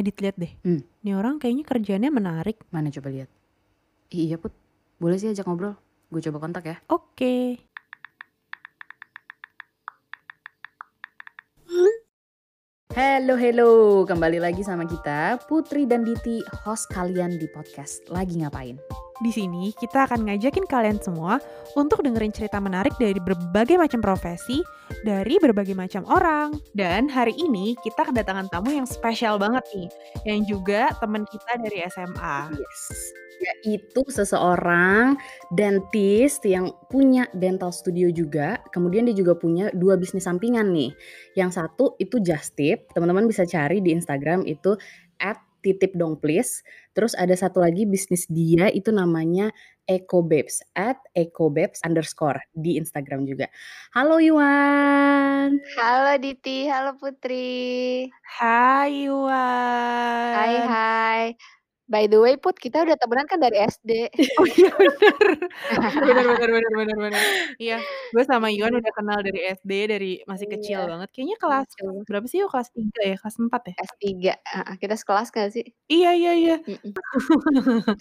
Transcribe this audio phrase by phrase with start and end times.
[0.00, 0.48] Edit lihat deh.
[0.64, 0.80] Hmm.
[1.04, 2.56] Nih orang kayaknya kerjaannya menarik.
[2.72, 3.28] Mana coba lihat.
[4.08, 4.56] Ih, iya Put,
[4.96, 5.76] boleh sih ajak ngobrol.
[6.08, 6.80] Gue coba kontak ya.
[6.88, 7.60] Oke.
[12.96, 14.02] Hello, hello.
[14.08, 18.80] Kembali lagi sama kita, Putri dan Diti, host kalian di podcast Lagi Ngapain.
[19.20, 21.36] Di sini kita akan ngajakin kalian semua
[21.76, 24.64] untuk dengerin cerita menarik dari berbagai macam profesi,
[25.04, 26.56] dari berbagai macam orang.
[26.72, 29.88] Dan hari ini kita kedatangan tamu yang spesial banget nih,
[30.24, 32.48] yang juga teman kita dari SMA.
[32.56, 33.12] Yes.
[33.40, 35.20] Yaitu seseorang
[35.52, 38.56] dentist yang punya dental studio juga.
[38.72, 40.96] Kemudian dia juga punya dua bisnis sampingan nih.
[41.36, 42.88] Yang satu itu Just Tip.
[42.96, 44.76] Teman-teman bisa cari di Instagram itu
[45.20, 46.64] at titip dong please.
[46.96, 49.52] Terus ada satu lagi bisnis dia itu namanya
[49.86, 53.46] Eco Babes at Eco Babes underscore di Instagram juga.
[53.94, 55.58] Halo Iwan.
[55.78, 58.06] Halo Diti, halo Putri.
[58.24, 60.32] Hai Iwan.
[60.34, 61.24] Hai hai.
[61.90, 64.06] By the way Put, kita udah temenan kan dari SD.
[64.38, 65.26] Oh iya bener.
[66.06, 67.22] bener bener bener bener bener.
[67.58, 67.76] Iya,
[68.14, 70.86] gue sama Iwan udah kenal dari SD, dari masih kecil Iya.
[70.86, 71.08] banget.
[71.10, 71.94] Kayaknya kelas Betul.
[72.06, 72.48] berapa sih yuk?
[72.54, 73.16] Kelas 3 ya?
[73.18, 73.74] Kelas 4 ya?
[73.90, 75.66] S3, heeh, kita sekelas gak sih?
[75.90, 76.54] Iya iya iya.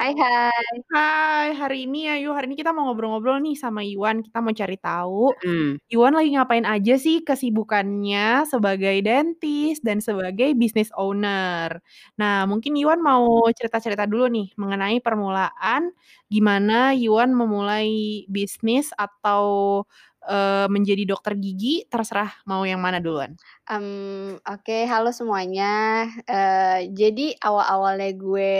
[0.00, 0.72] Hai hai.
[0.96, 4.24] Hai, hari ini ya yuk, hari ini kita mau ngobrol-ngobrol nih sama Iwan.
[4.24, 5.76] Kita mau cari tahu, Hmm.
[5.92, 11.78] Iwan lagi ngapain aja sih kesibukannya sebagai dentist dan sebagai business owner.
[12.16, 13.25] Nah, mungkin Iwan mau
[13.56, 15.90] cerita-cerita dulu nih mengenai permulaan
[16.32, 19.44] gimana Iwan memulai bisnis atau,
[20.26, 23.36] eee, menjadi dokter gigi, terserah mau yang mana duluan.
[23.66, 25.66] Mmm, oke, halo semuanya.
[26.30, 28.54] Eee, jadi awal-awalnya gue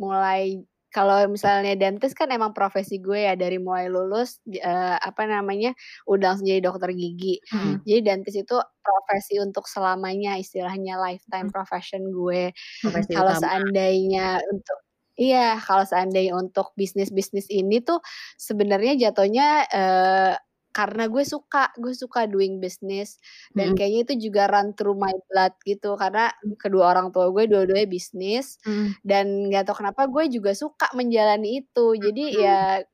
[0.00, 0.64] mulai
[0.96, 5.76] kalau misalnya dentist kan emang profesi gue ya dari mulai lulus, eee, apa namanya,
[6.08, 7.36] udah langsung jadi dokter gigi.
[7.52, 7.86] Mhm.
[7.86, 11.52] Jadi dentist itu profesi untuk selamanya istilahnya lifetime Mmm.
[11.52, 12.50] profession gue.
[12.82, 13.48] Profesi Kalau utama.
[13.48, 14.78] seandainya untuk
[15.20, 18.00] iya, kalau seandainya untuk bisnis-bisnis ini tuh
[18.40, 20.34] sebenarnya jatuhnya, eee,
[20.76, 23.16] karena gue suka, gue suka doing business
[23.56, 23.76] dan Mhm.
[23.76, 26.28] kayaknya itu juga run through my blood gitu karena
[26.60, 28.96] kedua orang tua gue dua-duanya bisnis Mhm.
[29.00, 31.86] dan nggak tahu kenapa gue juga suka menjalani itu.
[31.96, 32.42] Jadi Mhm.
[32.44, 32.84] ya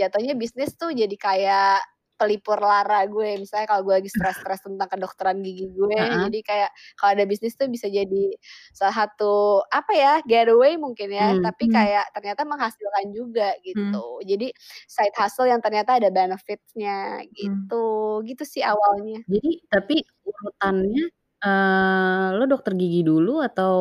[0.00, 1.82] jatuhnya bisnis tuh jadi kayak
[2.20, 3.40] pelipur lara gue.
[3.40, 6.30] Misalnya kalau gue lagi stres-stres tentang kedokteran gigi gue, Heeh.
[6.30, 6.70] jadi kayak
[7.00, 8.36] kalau ada bisnis tuh bisa jadi
[8.76, 11.44] salah satu apa ya, getaway mungkin ya, Mmm.
[11.44, 11.72] tapi Mmm.
[11.72, 14.20] kayak ternyata menghasilkan juga gitu.
[14.28, 14.52] Jadi
[14.90, 17.70] side hustle yang ternyata ada benefit-nya Mmm.
[17.72, 18.20] gitu.
[18.28, 19.24] Gitu sih awalnya.
[19.28, 19.94] Jadi tapi
[20.24, 21.02] urutannya,
[21.44, 23.74] eee, lo dokter gigi dulu atau,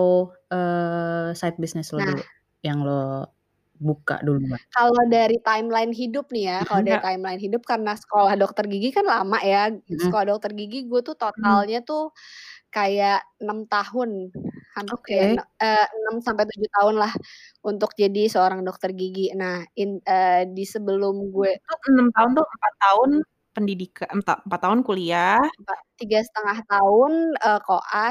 [0.52, 2.06] eee, side business lo Nah.
[2.06, 2.24] dulu
[2.66, 3.32] yang lo
[3.80, 4.62] buka duluan?
[4.76, 9.02] Kalau dari timeline hidup nih ya, kalau dari timeline hidup karena sekolah dokter gigi kan
[9.10, 9.74] lama ya.
[9.98, 12.14] Sekolah dokter gigi gue tuh totalnya tuh
[12.76, 14.10] kayak 6 tahun,
[14.76, 15.20] hamp Oke.
[15.20, 17.14] ya, eee, 6 sampai 7 tahun lah
[17.68, 19.32] untuk jadi seorang dokter gigi.
[19.38, 21.52] Nah, in eee, di sebelum gue
[21.90, 23.10] 6 tahun tuh 4 tahun
[23.56, 25.40] pendidika empa 4 tahun kuliah.
[25.58, 28.06] Empat 3,5 tahun, eee, koa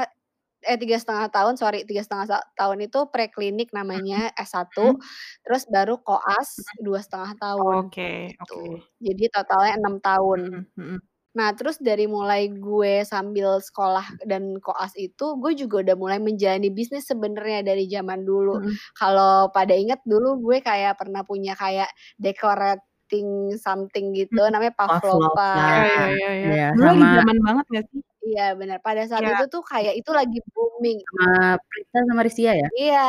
[0.65, 5.09] eh 3,5 tahun, sorry, 3,5 sa tahun itu preklinik namanya S1, Mhm.
[5.45, 6.79] terus baru koas Mhm.
[6.83, 8.55] 2,5 tahun, Oke gitu.
[8.55, 8.89] oke.
[9.03, 10.41] Jadi totalnya 6 tahun.
[10.77, 10.99] Mhm.
[11.37, 16.73] Nah, terus dari mulai gue sambil sekolah dan koas itu, gue juga udah mulai menjalani
[16.73, 18.57] bisnis sebenarnya dari zaman dulu.
[18.57, 18.79] Mhm.
[18.97, 25.29] Kalau pada inget dulu gue kayak pernah punya kayak decorating something gitu, namanya Pavlova.
[25.29, 25.53] Pavlova.
[25.57, 26.49] Iya iya iya iya.
[26.49, 28.01] Iya, Dulu zaman banget nggak sih?
[28.29, 28.77] Iya, benar.
[28.87, 29.31] Pada saat Iya.
[29.31, 30.99] itu tuh kayak itu lagi booming.
[31.07, 32.69] Sama Prita sama Rizia ya?
[32.77, 32.99] Iya,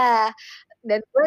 [0.88, 1.26] dan gue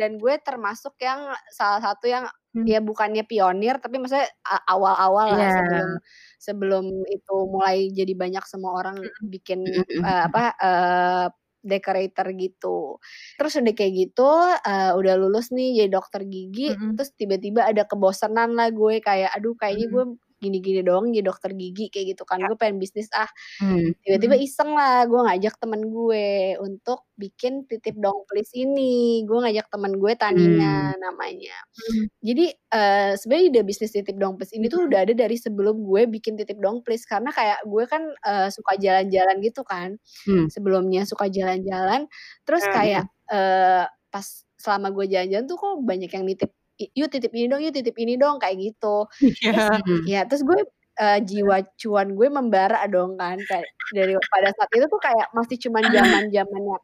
[0.00, 2.68] dan gue termasuk yang salah satu yang Mmm.
[2.68, 5.50] ya bukannya pionir, tapi maksudnya a awal-awal lah Iya.
[5.52, 6.00] sebelum
[6.42, 9.10] sebelum itu mulai jadi banyak semua orang Mhm.
[9.24, 10.30] bikin, Mhm mhm eee, mhm.
[10.30, 11.26] apa, eee,
[11.66, 12.98] decorator gitu.
[13.38, 14.24] Terus udah kayak gitu,
[14.66, 16.98] eee, udah lulus nih jadi dokter gigi, Mhm.
[16.98, 19.94] terus tiba-tiba ada kebosanan lah gue kayak, "Aduh kayaknya Mhm.
[19.94, 20.04] gue
[20.46, 22.48] gini-gini doang jadi dokter gigi," kayak gitu kan, Ya.
[22.48, 23.28] "gue pengen bisnis ah."
[23.60, 23.92] Mmm.
[24.06, 24.40] Tiba-tiba Mhm.
[24.40, 29.24] iseng lah gue ngajak temen gue untuk bikin Titip Dong Please ini.
[29.28, 30.94] Gue ngajak temen gue Tanina Mmm.
[31.02, 31.56] namanya.
[31.76, 32.08] Mmm.
[32.24, 34.90] Jadi, eee, sebenarnya ide bisnis Titip Dong Please ini tuh Mhm.
[34.90, 38.74] udah ada dari sebelum gue bikin Titip Dong Please, karena kayak gue kan, eee, suka
[38.80, 39.96] jalan-jalan gitu kan,
[40.26, 40.48] Mmm.
[40.50, 42.06] sebelumnya suka jalan-jalan,
[42.48, 43.06] terus Iya.
[43.06, 44.26] kayak, eee, pas
[44.60, 46.65] selama gue jalan-jalan tuh kok banyak yang nitip, "I
[46.98, 49.06] yuk titip ini dong yuk, titip ini dong," kayak gitu.
[49.50, 49.80] Terus Iya.
[49.86, 50.08] Mmm.
[50.08, 50.60] ya terus gue,
[51.00, 55.56] eee, jiwa cuan gue membara dong kan, kayak dari pada saat itu tuh kayak masih
[55.62, 56.76] cuman zaman-zamannya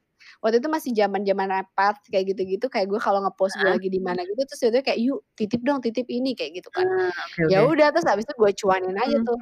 [0.42, 4.22] waktu itu masih zaman-zamannya Path kayak gitu-gitu, kayak gue kalau nge-post gue lagi di mana
[4.26, 6.86] gitu, terus tiba-tiba kayak, "Yuk titip dong, titip ini," kayak gitu kan.
[6.86, 9.26] Ah, oke Ya udah, terus habis itu gue cuanin aja Mmm.
[9.26, 9.38] tuh.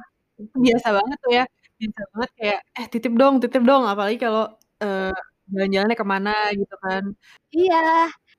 [0.65, 1.43] Biasa banget tuh ya,
[1.81, 4.43] biasa banget kayak, "Eh titip dong titip dong," apalagi kalau,
[4.83, 5.11] eee,
[5.53, 7.03] jalan-jalannya ke mana gitu kan.
[7.51, 7.75] Iya,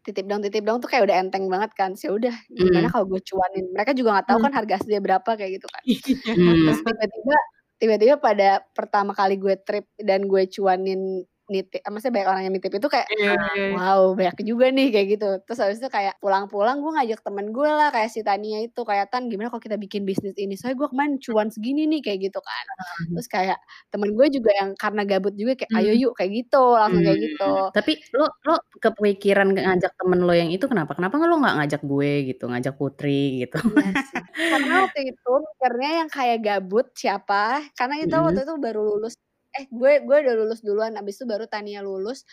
[0.06, 2.93] titip dong titip dong tuh kayak udah enteng banget kan, ya udah gimana Mmm.
[2.93, 4.46] kalau gue cuanin, mereka juga nggak tahu Mmm.
[4.46, 5.84] kan harga aslinya berapa kayak gitu kan.
[5.87, 6.70] Iya.
[6.70, 7.37] Terus tiba-tiba
[7.82, 12.54] tiba-tiba pada pertama kali gue trip dan gue cuanin niti eee, maksudnya banyak orang yang
[12.56, 13.76] nitip itu kayak, Iya iya iya.
[13.76, 15.26] wow banyak juga nih kayak gitu.
[15.46, 19.06] Terus habis itu kayak pulang-pulang gue ngajak temen gue lah kayak si Tania itu kayak,
[19.12, 20.54] "Tan gimana kalau kita bikin bisnis ini?
[20.58, 22.66] Soalnya gue kemarin cuan segini nih," kayak gitu kan.
[23.14, 23.58] Terus kayak
[23.93, 26.02] temen gue juga yang karena gabut juga kayak, "Ayo Mmm.
[26.02, 27.44] yuk," kayak gitu, langsung kayak gitu.
[27.75, 28.52] Tapi lo lo
[28.84, 30.93] kepikiran ngajak temen lo yang itu kenapa?
[30.99, 33.56] Kenapa lo nggak ngajak gue gitu, ngajak Putri gitu?
[33.60, 37.34] Iya sih, karena waktu itu mikirnya yang kayak gabut siapa,
[37.78, 38.43] karena kita waktu Mhm.
[38.44, 39.14] itu baru lulus
[39.58, 42.25] eh gue gue udah lulus duluan abis itu baru Tania lulus,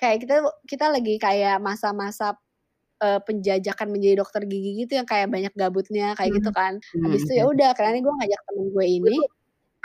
[0.00, 0.34] kayak kita
[0.70, 2.36] kita lagi kayak masa-masa,
[3.02, 6.80] eee, penjajakan menjadi dokter gigi gitu yang kayak banyak gabutnya kayak gitu Mmm, kan.
[6.94, 9.16] Mmm, Habis itu ya udah akhirnya gue ngajak temen gue ini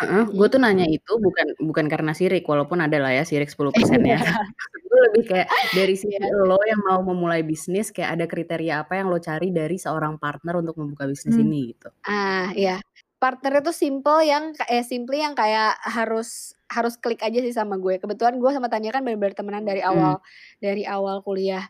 [0.01, 4.01] heeh, gue tuh nanya itu bukan bukan karena sirik, walaupun ada lah ya sirik 10%
[4.13, 4.17] ya.
[4.21, 6.35] Maksud gue lebih kayak dari sisi Iya.
[6.49, 10.55] lo yang mau memulai bisnis, kayak ada kriteria apa yang lo cari dari seorang partner
[10.61, 11.45] untuk membuka bisnis Mmm.
[11.45, 11.89] ini gitu?
[12.05, 12.81] Ah, iya.
[13.15, 17.97] Partner itu simple yang eh, simply yang kayak harus harus klik aja sih sama gue.
[17.97, 19.91] Kebetulan gue sama Tania kan bener-bener temenan dari Mmm.
[19.91, 20.13] awal
[20.59, 21.65] dari awal kuliah.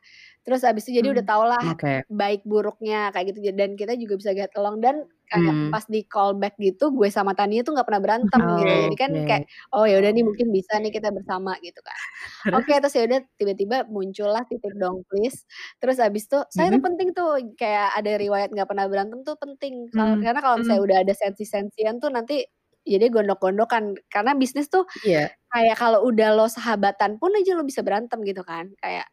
[0.46, 1.28] Terus abis itu jadi udah Mmm.
[1.28, 2.06] tau lah Oke.
[2.12, 5.74] baik buruknya kayak gitu dan kita juga bisa get along dan kayak Mmm.
[5.74, 8.74] pas di call back gitu gue sama Tania tuh nggak pernah berantem gitu.
[8.74, 8.86] Oke.
[8.86, 9.48] Jadi kan kayak, Oke.
[9.74, 11.98] oh ya udah nih mungkin bisa nih kita bersama gitu kan.
[12.56, 12.84] Oke, Terus?
[12.84, 15.46] terus ya udah tiba-tiba muncullah titip dong please.
[15.82, 16.86] Terus abis itu soalnya itu Mhm.
[16.86, 19.90] penting tuh kayak ada riwayat nggak pernah berantem tuh penting.
[19.94, 20.88] Mmm, karena kalau misalnya mhm.
[20.88, 22.46] udah ada sensi-sensian tuh nanti
[22.88, 23.98] jadi gondok-gondokan.
[24.14, 25.36] Karena bisnis tuh Iya.
[25.54, 28.72] kayak kalau udah lo sahabatan pun aja lo bisa berantem gitu kan.
[28.84, 29.10] Kayak.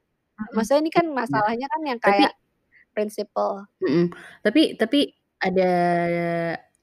[0.54, 1.42] Maksudnya ini kan Iya.
[1.50, 2.32] masalahnya kan yang Tapi kayak
[2.96, 3.68] prinsipal.
[3.80, 4.12] Mhm,
[4.44, 4.98] tapi tapi
[5.40, 5.70] ada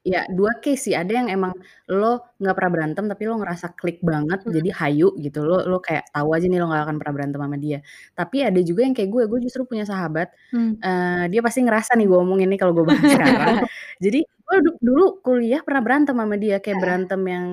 [0.03, 1.53] ya 2 case sih, ada yang emang
[1.91, 4.53] lo nggak pernah berantem tapi lo ngerasa klik banget Mhm.
[4.55, 7.57] jadi hayu gitu, lo lo kayak tahu aja nih lo nggak akan pernah berantem sama
[7.59, 7.79] dia.
[8.17, 10.81] Tapi ada juga yang kayak gue, gue justru punya sahabat, Mmm.
[10.83, 13.53] eee, dia pasti ngerasa nih gue omongin nih kalau gue bahas sekarang.
[14.03, 16.83] Jadi gue du dulu kuliah pernah berantem sama dia, kayak Heeh.
[16.83, 17.47] berantem yang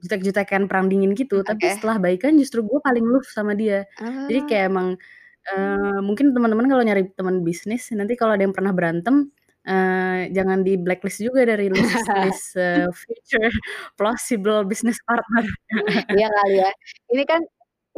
[0.00, 3.84] jutek-jutekan perang dingin gitu, Mmm, tapi setelah baikan justru gue paling love sama dia.
[4.30, 4.50] Jadi Oh.
[4.50, 4.88] kayak emang,
[5.48, 9.30] eee, mungkin teman-teman kalau nyari teman bisnis, nanti kalau ada yang pernah berantem,
[9.68, 13.48] eee, jangan di-blacklist juga dari list list, eee, future
[14.00, 15.44] possible business partner.
[16.14, 16.70] Iya kali ya.
[17.14, 17.40] Ini kan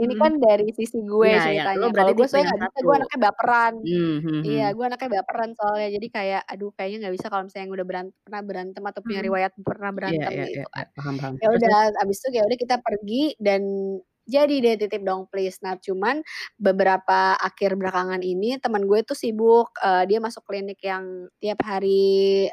[0.03, 0.23] ini Mhm.
[0.23, 1.93] kan dari sisi gue Iya iya, lo ceritanya.
[1.97, 2.87] Kalau berarti gue tipe soalnya yang nggak bisa, 1.
[2.87, 3.75] gue anaknya baperan.
[3.85, 4.75] Mmm, mhm Iya, mhm.
[4.77, 5.89] gue anaknya baperan soalnya.
[5.97, 9.21] Jadi kayak, aduh kayaknya nggak bisa kalau misalnya yang udah beran pernah berantem atau punya
[9.21, 9.27] Mhm.
[9.27, 10.87] riwayat pernah Iya berantem iya iya gitu iya, kan.
[10.97, 11.37] paham paham.
[11.43, 11.73] Ya Terus udah,
[12.03, 13.63] abis itu ya udah kita pergi dan
[14.29, 15.59] jadi deh titip dong please.
[15.65, 16.23] Nah cuman
[16.61, 22.49] beberapa akhir belakangan ini temen gue tuh sibuk, eee, dia masuk klinik yang tiap hari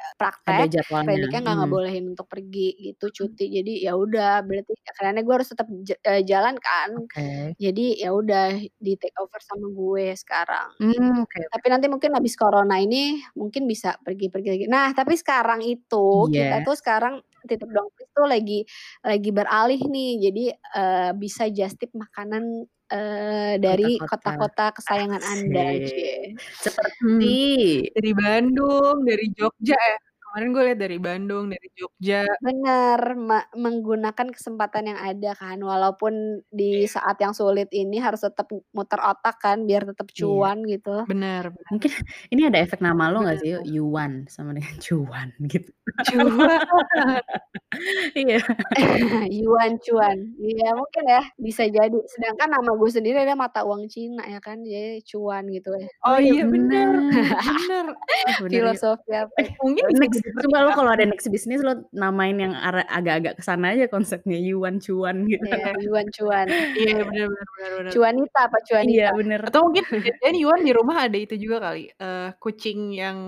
[0.48, 0.74] Ada praktek,
[1.06, 1.70] kliniknya nggak mmm.
[1.70, 3.30] ngebolehin untuk pergi gitu, Mhm.
[3.30, 3.46] cuti.
[3.54, 6.92] Jadi ya udah berarti akhirnya gue harus tetap eee, jalan kan.
[6.96, 7.56] Oke.
[7.62, 11.50] Jadi ya udah di-take over sama gue sekarang oke oke.
[11.54, 14.66] Tapi nanti mungkin habis corona ini mungkin bisa pergi-pergi lagi.
[14.70, 16.66] Nah tapi sekarang itu kita Iya.
[16.66, 18.60] tuh sekarang titip dong please tuh lagi
[19.04, 20.12] lagi beralih nih.
[20.30, 24.72] Jadi, eee, bisa just tip makanan, eee, dari Kota-kota.
[24.78, 26.38] kesayangan Anda, cie.
[26.62, 26.62] Asik.
[26.62, 29.98] Seperti Dari Bandung, dari Jogja ya?
[30.40, 32.24] Kemarin gue lihat dari Bandung, dari Jogja.
[32.40, 35.60] Bener, me menggunakan kesempatan yang ada kan.
[35.60, 36.88] Walaupun di Iya.
[36.88, 40.48] saat yang sulit ini harus tetap muter otak kan biar tetap Iya.
[40.48, 41.04] cuan gitu.
[41.10, 41.66] Bener bener.
[41.72, 41.92] Mungkin
[42.34, 43.54] ini ada efek nama lo nggak Bener sih?
[43.54, 43.70] tuh.
[43.76, 45.72] Yuan, sama dengan cuan gitu.
[46.04, 46.60] Cuan.
[48.18, 48.40] Iya.
[49.40, 50.18] Yuan, cuan.
[50.42, 51.98] Iya mungkin ya, bisa jadi.
[52.14, 55.90] Sedangkan nama gue sendiri adalah mata uang Cina ya kan, jadi cuan gitu ya.
[56.06, 56.96] Oh Oh iya iya bener bener.
[57.12, 57.86] bener.
[58.26, 58.80] Oh bener ya.
[58.80, 59.54] Filosofi apa Eh, ya?
[59.64, 62.54] mungkin Eee, bisa next coba lo kalau ada next bisnis lo namain yang
[62.98, 65.56] agak-agak ke sana aja konsepnya, Yuan, cuan gitu.
[65.56, 66.48] Iya, Yuan, cuan.
[66.76, 67.96] Iya bener bener bener.
[67.96, 69.12] Cuanita apa Iya cuanita?
[69.20, 69.40] bener.
[69.48, 73.20] Atau mungkin jangan-jangan Yuan di rumah ada itu juga kali, eee, kucing yang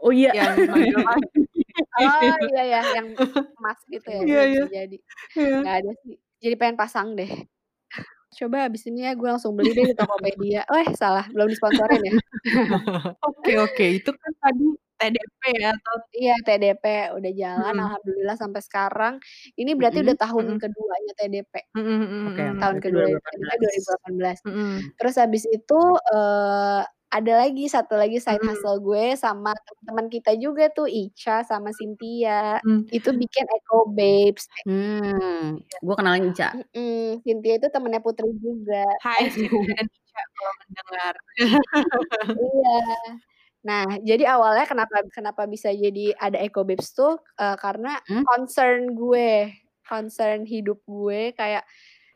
[0.00, 0.30] Oh iya.
[0.36, 0.56] yang.
[1.96, 3.08] Oh iya ya, yang
[3.56, 4.64] emas gitu ya, Iya iya iya.
[4.76, 4.96] jadi.
[5.36, 5.56] Iya.
[5.62, 6.14] Nggak ada sih.
[6.44, 7.30] Jadi pengen pasang deh.
[8.38, 10.62] Coba habis ini ya gue langsung beli deh di Tokopedia.
[10.68, 12.14] Eh salah, belum disponsorin ya.
[13.26, 14.64] Oke oke, itu kan tadi
[15.00, 16.84] TDP ya atau Iya TDP
[17.16, 17.84] udah jalan Mhm.
[17.84, 19.14] alhamdulillah sampai sekarang.
[19.60, 20.20] Ini berarti udah Mhm.
[20.20, 20.60] tahun Mhm.
[20.60, 21.54] keduanya TDP.
[21.74, 22.58] Mhm mhm Oke, mhm.
[22.60, 23.60] Tahun berarti kedua TDP 2018.
[23.60, 24.38] 2018.
[24.46, 24.96] Mhm.
[24.98, 25.80] Terus habis itu,
[26.14, 28.48] eee, ada lagi, satu lagi side Mhm.
[28.48, 32.60] hustle gue sama temen-temen kita juga tuh, Ica sama Cynthia.
[32.64, 32.86] Mmm.
[32.92, 34.48] Itu bikin Eco Babes.
[34.66, 35.78] Mmm, Iya.
[35.84, 36.48] gue kenalin Ica.
[36.54, 38.84] Mhm, Cynthia itu temennya Putri juga.
[39.04, 41.14] Hai Cynthia dan Ica kalau mendengar.
[42.40, 43.20] Iya.
[43.66, 48.26] Nah, jadi awalnya kenapa kenapa bisa jadi ada Eco Babes tuh, eee, karena Mmm?
[48.26, 49.50] concern gue,
[49.86, 51.66] concern hidup gue kayak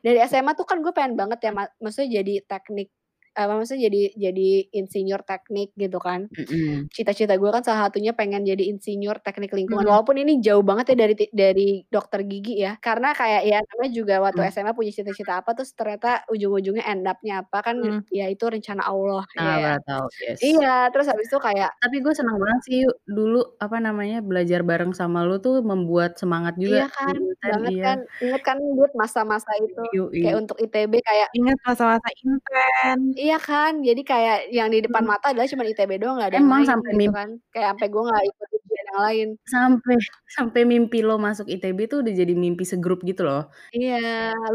[0.04, 2.90] dari SMA tuh kan gue pengen banget ya, ma maksudnya jadi teknik
[3.37, 4.49] eee, maksudnya jadi jadi
[4.81, 6.31] insinyur teknik gitu kan.
[6.31, 6.91] Mhm.
[6.95, 9.91] Cita-cita gue kan salah satunya pengen jadi insinyur teknik lingkungan, Mhm.
[9.91, 12.79] walaupun ini jauh banget ya dari dari dokter gigi ya.
[12.83, 14.51] Karena kayak ya namanya juga waktu Mmm.
[14.55, 18.11] SMA punya cita-cita apa, terus ternyata ujung-ujungnya end up-nya apa, kan Mmm.
[18.13, 19.63] ya itu rencana Allah, iya.
[19.63, 20.43] pernah tahu, yes.
[20.45, 24.93] Iya, terus habis itu kayak Tapi gue senang banget sih dulu, apa namanya, belajar bareng
[24.93, 27.21] sama lu tuh membuat semangat juga Iya kan,
[27.51, 27.85] banget iya.
[27.85, 27.99] kan.
[28.23, 29.81] Inget kan Dut masa-masa itu,
[30.21, 30.41] kayak Yoi.
[30.45, 33.01] untuk ITB kayak Ingat masa-masa Inten.
[33.21, 35.11] Iya kan, jadi kayak yang di depan Mmm.
[35.11, 37.29] mata adalah cuman ITB doang, nggak ada yang Emang lain sampai gitu mim kan.
[37.53, 39.29] Kayak ampe gue nggak ikut ujian yang lain.
[39.49, 39.97] sampai
[40.37, 43.49] sampai mimpi lo masuk ITB tuh udah jadi mimpi segrup gitu loh.
[43.77, 43.95] Iya,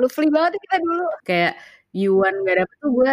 [0.02, 1.02] lovely banget ya kita dulu.
[1.28, 1.52] Kayak
[2.02, 3.12] Yuan nggak dapet tuh gue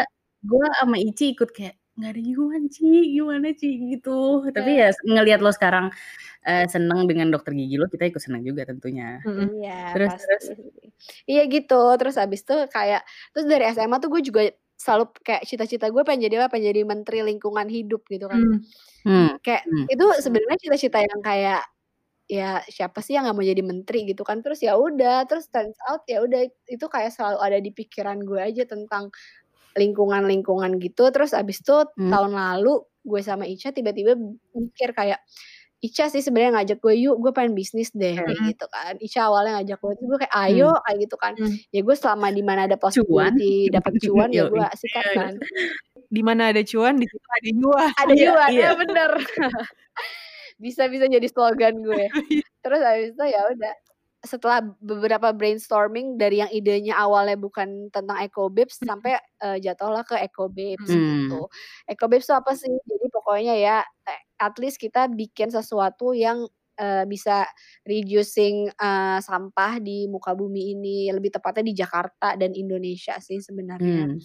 [0.50, 4.10] gue sama Ici ikut kayak, "Nggak ada Yuan, Ci, gimana, Ci?" Gitu.
[4.56, 4.82] Tapi Iya.
[4.82, 5.86] ya ngelihat lo sekarang,
[6.48, 9.26] eee, seneng dengan dokter gigi lo, kita ikut senang juga tentunya.
[9.26, 10.44] Iya, Terus terus?
[10.44, 10.50] pasti.
[11.30, 14.40] Iya gitu, terus habis itu kayak terus dari SMA tuh gue juga
[14.82, 18.42] selalu kayak cita-cita gue pengen jadi apa, pengen jadi menteri lingkungan hidup gitu kan.
[18.42, 18.58] Mmm.
[19.04, 19.86] Mmm, Kayak mmm.
[19.90, 21.62] itu sebenarnya cita-cita yang kayak,
[22.30, 24.40] ya siapa sih yang nggak mau jadi menteri gitu kan.
[24.44, 28.40] Terus ya udah, terus turns out ya udah itu kayak selalu ada di pikiran gue
[28.42, 29.10] aja tentang
[29.78, 31.10] lingkungan-lingkungan gitu.
[31.14, 32.10] Terus habis itu Mmm.
[32.12, 34.14] tahun lalu gue sama Ica tiba-tiba
[34.56, 35.20] mikir kayak,
[35.82, 38.48] Ica sih sebenarnya ngajak gue, "Yuk gue pengen bisnis deh," kayak Mhm.
[38.54, 38.94] gitu kan.
[39.02, 40.44] Ica awalnya ngajak gue, gue kayak, Mmm.
[40.46, 41.32] "Ayo," kayak gitu kan.
[41.34, 41.56] Mmm.
[41.74, 43.34] Ya gue selama di mana ada Cuan.
[43.34, 45.14] possibility dapet cuan ya gue sikat Iya.
[45.18, 45.32] kan.
[46.12, 47.90] Di mana ada cuan, di situ ada yuan.
[47.98, 48.62] Ada Iya yuan, iya.
[48.62, 49.10] ya bener.
[50.64, 52.04] Bisa bisa jadi slogan gue.
[52.32, 52.44] Iya.
[52.64, 53.74] Terus habis itu ya udah,
[54.24, 58.88] setelah beberapa brainstorming dari yang idenya awalnya bukan tentang Ecobabes Mhm.
[58.88, 60.96] sampai, eee, jatuhlah ke Ecobabes Mmm.
[61.02, 61.40] gitu.
[61.40, 61.46] Mmm.
[61.90, 62.70] Ecobabes tuh apa sih?
[62.86, 63.76] Jadi pokoknya ya,
[64.08, 66.46] e at least kita bikin sesuatu yang,
[66.78, 67.46] eee, bisa
[67.86, 74.06] reducing, eee, sampah di muka bumi ini, lebih tepatnya di Jakarta dan Indonesia sih sebenarnya.
[74.08, 74.20] Mmm.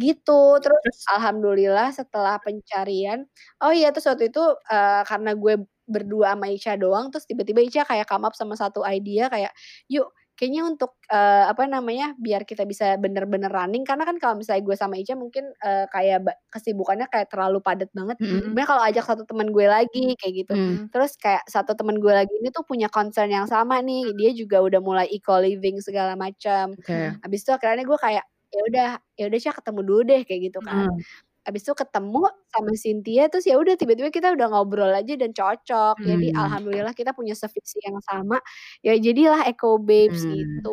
[0.00, 1.06] Gitu, terus Terus?
[1.12, 3.26] alhamdulillah setelah pencarian
[3.62, 5.54] oh iya terus waktu itu, eee, karena gue
[5.88, 9.52] berdua sama Ica doang, terus tiba-tiba Ica kayak come up sama satu idea kayak,
[9.92, 14.62] "Yuk kayaknya untuk, eee, apa namanya, biar kita bisa bener-bener running," karena kan kalau misalnya
[14.66, 18.18] gue sama Ica mungkin, eee, kayak kesibukannya kayak terlalu padat banget.
[18.20, 18.54] Mhm.
[18.54, 20.54] Sebenarnya kalau ajak satu temen gue lagi kayak gitu.
[20.54, 20.88] Mmm.
[20.94, 24.58] Terus kayak satu temen gue lagi ini tuh punya concern yang sama nih, dia juga
[24.64, 26.74] udah mulai eco-living segala macam.
[26.78, 27.14] Oke.
[27.22, 28.24] Habis itu akhirnya gue kayak,
[28.54, 28.88] ya udah
[29.18, 30.86] ya udah Ca ketemu dulu deh kayak gitu kan.
[30.86, 31.04] Mhm.
[31.46, 36.00] Habis itu ketemu sama Cynthia, terus ya udah tiba-tiba kita udah ngobrol aja dan cocok.
[36.00, 36.34] Jadi Mmm.
[36.34, 38.40] alhamdulillah kita punya sevisi yang sama,
[38.80, 40.28] ya jadilah Ecobabes Mmm.
[40.32, 40.72] gitu.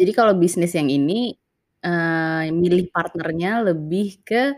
[0.00, 1.34] Jadi kalau bisnis yang ini,
[1.86, 4.56] eee, milih partnernya lebih ke,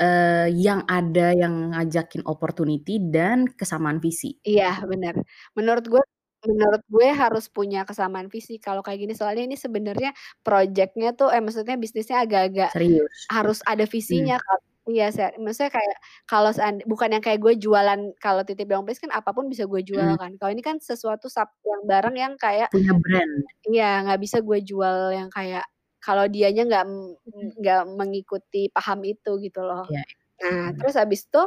[0.00, 4.38] eee, yang ada yang ngajakin opportunity dan kesamaan visi.
[4.48, 5.14] Iya bener.
[5.56, 6.02] Menurut gue
[6.48, 10.08] menurut gue harus punya kesamaan visi kalau kayak gini, soalnya ini sebenarnya
[10.44, 13.30] project-nya tuh eh maksudnya bisnisnya agak-agak Serius?
[13.34, 14.32] harus ada Mmm.
[14.34, 14.60] visinya Kak.
[14.88, 18.96] Iya se maksudnya kayak kalau seand bukan yang kayak gue jualan kalau Titip Doang Place
[19.04, 20.16] kan apa pun bisa gue jual Mhm.
[20.16, 20.32] kan.
[20.40, 23.50] Kalau ini kan sesuatu sap yang barang yang kayak Punya brand.
[23.68, 25.64] iya, nggak bisa gue jual yang kayak
[26.04, 26.84] kalau dianya nggak
[27.26, 27.50] Mhm.
[27.60, 29.88] nggak mengikuti paham itu gitu loh.
[29.88, 30.02] Iya.
[30.42, 30.80] Nah, Mmm.
[30.80, 31.42] terus habis itu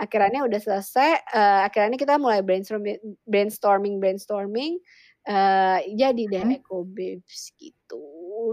[0.00, 4.78] akhirannya udah selesai, eee, akhirannya kita mulai brainstormi brainstorming brainstorming,
[5.28, 6.58] eee, jadi deh Mhm.
[6.60, 8.02] Ecobabes gitu.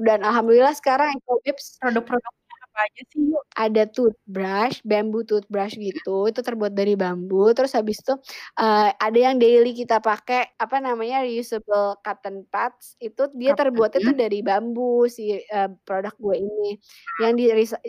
[0.08, 2.32] Dan alhamdulillah sekarang Ecobabes Produk-produknya
[2.76, 3.40] apa aja sih, Yu?
[3.56, 7.56] ada toothbrush, bamboo toothbrush gitu, itu terbuat dari bambu.
[7.56, 8.12] Terus habis itu,
[8.60, 14.16] eee, ada yang daily kita pakai, apa namanya, reusable cotton pads, itu dia tuh mhm.
[14.16, 16.76] dari bambu si, eee, produk gue ini.
[17.16, 17.44] Yang di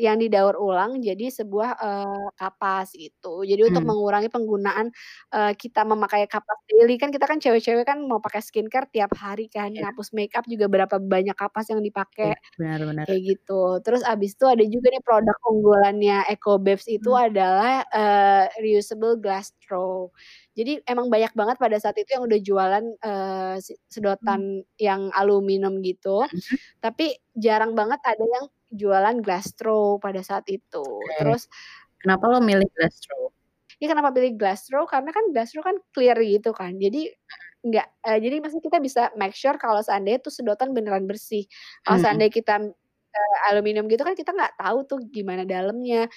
[0.06, 3.42] yang didaur ulang jadi sebuah, eee, kapas gitu.
[3.42, 3.90] Jadi untuk Mmm.
[3.90, 4.94] mengurangi penggunaan,
[5.34, 9.50] eee, kita memakai kapas daily, kan kita kan cewek-cewek kan mau pakai skincare tiap hari
[9.50, 9.82] kan, Iya.
[9.82, 11.82] ngapus makeup juga berapa banyak kapas yang
[12.22, 13.08] Iya, dipakai, benar benar.
[13.08, 13.78] kayak gitu.
[13.84, 17.16] Terus habis itu ada juga nih produk unggulannya Ecobabes itu Mmm.
[17.16, 20.08] adalah, eee, reusable glass straw.
[20.58, 22.84] Jadi emang banyak banget pada saat itu yang udah jualan,
[24.22, 24.40] Mmm.
[24.40, 26.56] sedotan yang aluminium gitu, Mhm.
[26.84, 30.84] tapi jarang banget ada yang jualan glass straw pada saat itu.
[30.84, 31.16] Oke.
[31.18, 31.48] Terus
[32.02, 33.30] Kenapa lo milih glass straw?
[33.80, 36.80] Ya kenapa pilih glass straw, karena kan glass straw kan clear gitu kan.
[36.80, 37.46] Jadi Mhm.
[37.66, 41.44] nggak eee, jadi maksudnya kita bisa make sure kalau seandainya tuh sedotan beneran bersih.
[41.84, 42.00] Kalau Mmm.
[42.00, 42.54] seandainya kita,
[43.16, 46.08] eee, aluminium gitu kan kita nggak tahu tuh gimana dalamnya,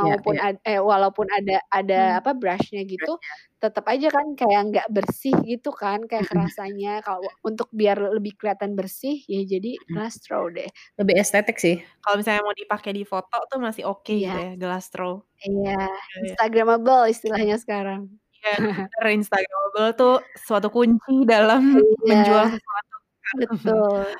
[0.00, 0.40] Iya maupun iya.
[0.40, 2.18] ad eh, walaupun ada ada Mmm.
[2.20, 3.38] apa, brush-nya gitu, Brush-nya.
[3.62, 6.88] tetep aja kan kayak nggak bersih gitu kan, kayak kerasanya.
[7.06, 9.96] Kalau untuk biar lebih kelihatan bersih, ya jadi Mhm.
[9.96, 10.70] glass straw deh.
[11.00, 11.76] Lebih estetik sih.
[12.02, 14.40] Kalau misalnya mau dipakai di foto tuh masih oke gitu Iya.
[14.44, 15.12] ya, glass straw.
[15.46, 15.70] Iya,
[16.14, 16.36] Iya iya.
[16.38, 18.02] instagramable istilahnya sekarang.
[18.36, 20.12] Iya, bener, instagramable tuh
[20.46, 21.60] suatu kunci dalam
[22.08, 22.94] menjual sesuatu.
[23.40, 24.18] Betul.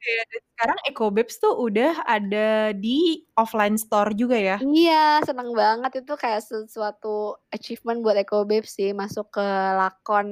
[0.00, 4.58] Dan sekarang Ecobabes tuh udah ada di offline store juga ya?
[4.58, 4.92] Iya,
[5.26, 7.08] seneng banget itu kayak sesuatu
[7.54, 9.40] achievement buat Ecobabes sih masuk ke
[9.78, 10.26] lakon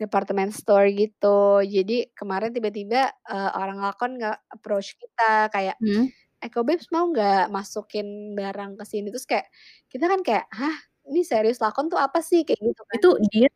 [0.00, 1.26] department store gitu.
[1.74, 5.22] Jadi kemarin tiba-tiba, eee, orang lakon nge-approach kita
[5.54, 6.12] kayak, Mhm.
[6.44, 9.46] "Ecobabes mau nggak masukin barang ke sini?" Terus kayak
[9.92, 10.76] kita kan kayak, "Hah?
[11.10, 13.02] Ini serius lakon tuh apa sih?" Kayak gitu kan.
[13.02, 13.48] Itu dia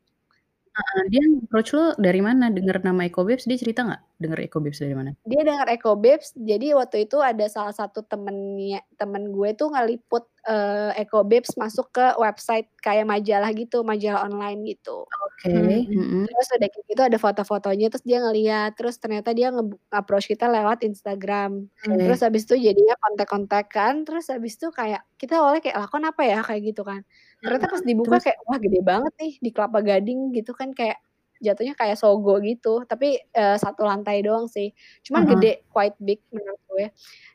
[0.79, 2.45] heeh, dia nge-approach lu dari mana?
[2.55, 4.02] Denger nama Ecobabes dia cerita nggak?
[4.23, 5.12] Denger Ecobabes dari mana?
[5.25, 10.99] Dia denger Ecobabes, jadi waktu itu ada salah satu temennya temen gue tuh ngeliput, eee,
[11.07, 15.07] Ecobabes masuk ke website kayak majalah gitu, majalah online gitu.
[15.11, 15.87] Oke, Mhm.
[15.95, 16.26] mhm.
[16.26, 19.62] Terus udah kayak gitu ada foto-fotonya, terus dia ngeliat, terus ternyata dia nge
[19.95, 21.71] approach kita lewat Instagram.
[21.88, 21.99] Oke.
[22.02, 26.38] Terus habis itu jadinya kontak-kontakan, terus habis itu kayak kita awalnya kayak, "Lakon apa ya?"
[26.43, 27.02] Kayak gitu kan.
[27.42, 28.25] Ternyata pas dibuka terus?
[28.25, 31.02] kayak, wah gede banget nih di Kelapa Gading gitu kan, kayak
[31.42, 34.70] jatuhnya kayak Sogo gitu, tapi, eee, 1 lantai doang sih.
[35.02, 35.26] Cuman Heeh.
[35.26, 36.87] gede, quite big menurut gue.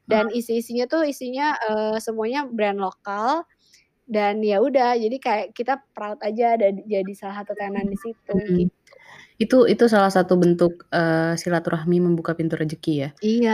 [0.08, 0.32] Dan Heeh.
[0.32, 3.44] isi-isinya tuh isinya, eee, semuanya brand lokal
[4.10, 8.36] dan ya udah jadi kayak kita proud aja ada jadi salah satu tenan di situ,
[8.54, 8.77] gitu.
[9.44, 13.10] Itu itu salah satu bentuk, eee, silaturahmi membuka pintu rezeki ya?
[13.26, 13.50] Iya,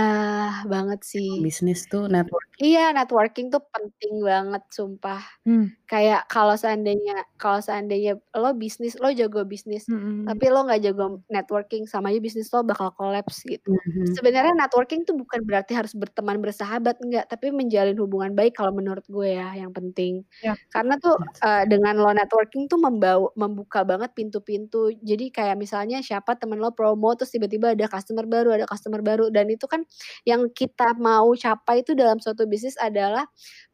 [0.71, 1.29] banget sih.
[1.43, 2.63] bisnis tuh networking.
[2.63, 5.21] Iya, networking tuh penting banget sumpah.
[5.45, 5.75] Mmm.
[5.89, 10.25] Kayak kalau seandainya kalau seandainya lo bisnis, lo jago bisnis, Mhm.
[10.27, 13.67] tapi lo nggak jago networking, sama aja bisnis lo bakal kolaps gitu.
[13.67, 14.05] Mhm.
[14.15, 19.05] Sebenarnya networking tuh bukan berarti harus berteman, bersahabat, enggak, tapi menjalin hubungan baik kalau menurut
[19.09, 20.23] gue ya yang penting.
[20.41, 20.53] Iya.
[20.73, 21.43] Karena tuh, sih.
[21.45, 24.91] eee, dengan lo networking tuh membau membuka banget pintu-pintu.
[25.03, 29.33] Jadi kayak misalnya siapa temen lo promo, terus tiba-tiba ada customer baru ada customer baru,
[29.33, 29.81] dan itu kan
[30.29, 33.25] yang kita mau capai itu dalam suatu bisnis adalah,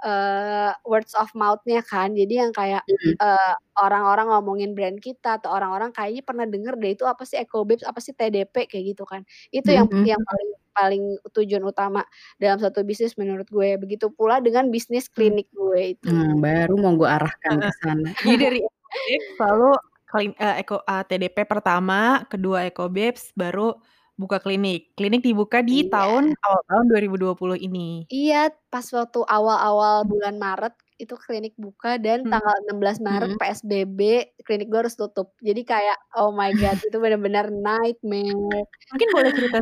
[0.07, 2.15] eee, words of mouth-nya kan.
[2.15, 3.19] Jadi yang kayak, Mhm.
[3.19, 3.53] eee,
[3.83, 7.99] orang-orang ngomongin brand kita atau orang-orang kayaknya pernah denger deh itu apa sih Ecobabes, apa
[7.99, 9.27] sih TDP, kayak gitu kan.
[9.51, 10.23] Itu yang Mhm yang mhm.
[10.23, 11.03] paling paling
[11.35, 12.07] tujuan utama
[12.39, 13.75] dalam satu bisnis menurut gue.
[13.83, 16.07] Begitu pula dengan bisnis klinik gue itu.
[16.07, 18.09] Nah, baru mau gue arahkan ke sana.
[18.23, 19.69] Jadi dari Ecobabes lalu
[20.09, 23.77] klin eee, Eco eee, TDP pertama, kedua Ecobabes, baru
[24.19, 24.91] buka klinik.
[24.97, 26.39] Klinik dibuka di tahun Iya.
[26.45, 28.09] awal tahun 2020 ini.
[28.15, 28.35] Iya,
[28.71, 32.31] pas waktu awal-awal bulan Maret itu klinik buka dan Mhm.
[32.31, 33.39] tanggal 16 Maret Mhm.
[33.39, 33.99] PSBB,
[34.45, 35.27] klinik gue harus tutup.
[35.47, 38.65] Jadi kayak, oh my god itu bener-bener nightmare.
[38.91, 39.57] Mungkin boleh cerita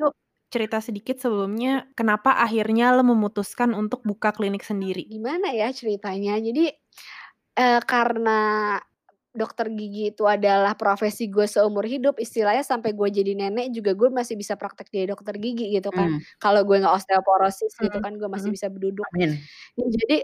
[0.00, 0.12] yuk,
[0.48, 5.04] cerita sedikit sebelumnya kenapa akhirnya lo memutuskan untuk buka klinik sendiri?
[5.08, 6.68] Gimana ya ceritanya, jadi,
[7.58, 8.40] eee, karena
[9.36, 14.10] dokter gigi itu adalah profesi gue seumur hidup, istilahnya sampai gue jadi nenek juga gue
[14.10, 16.10] masih bisa praktek jadi dokter gigi gitu kan.
[16.10, 16.20] Mmm.
[16.42, 18.54] Kalau gue nggak osteoporosis gitu Mhm kan, gue masih mhm.
[18.54, 19.08] bisa berduduk.
[19.14, 19.48] Amin.
[19.78, 20.16] Ya jadi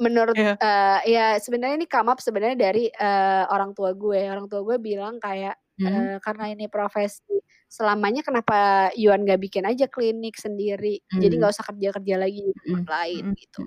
[0.00, 0.58] menurut, Iya.
[0.62, 4.20] eee, ya sebenarnya ini come up sebenarnya dari, eee, orang tua gue.
[4.30, 6.12] Orang tua gue bilang kayak, Mhm.
[6.12, 7.22] eee, "Karena ini profesi
[7.70, 11.42] selamanya kenapa Yuan nggak bikin aja klinik sendiri, jadi Mmm.
[11.42, 13.60] nggak usah kerja-kerja lagi di tempat lain," Mhm gitu.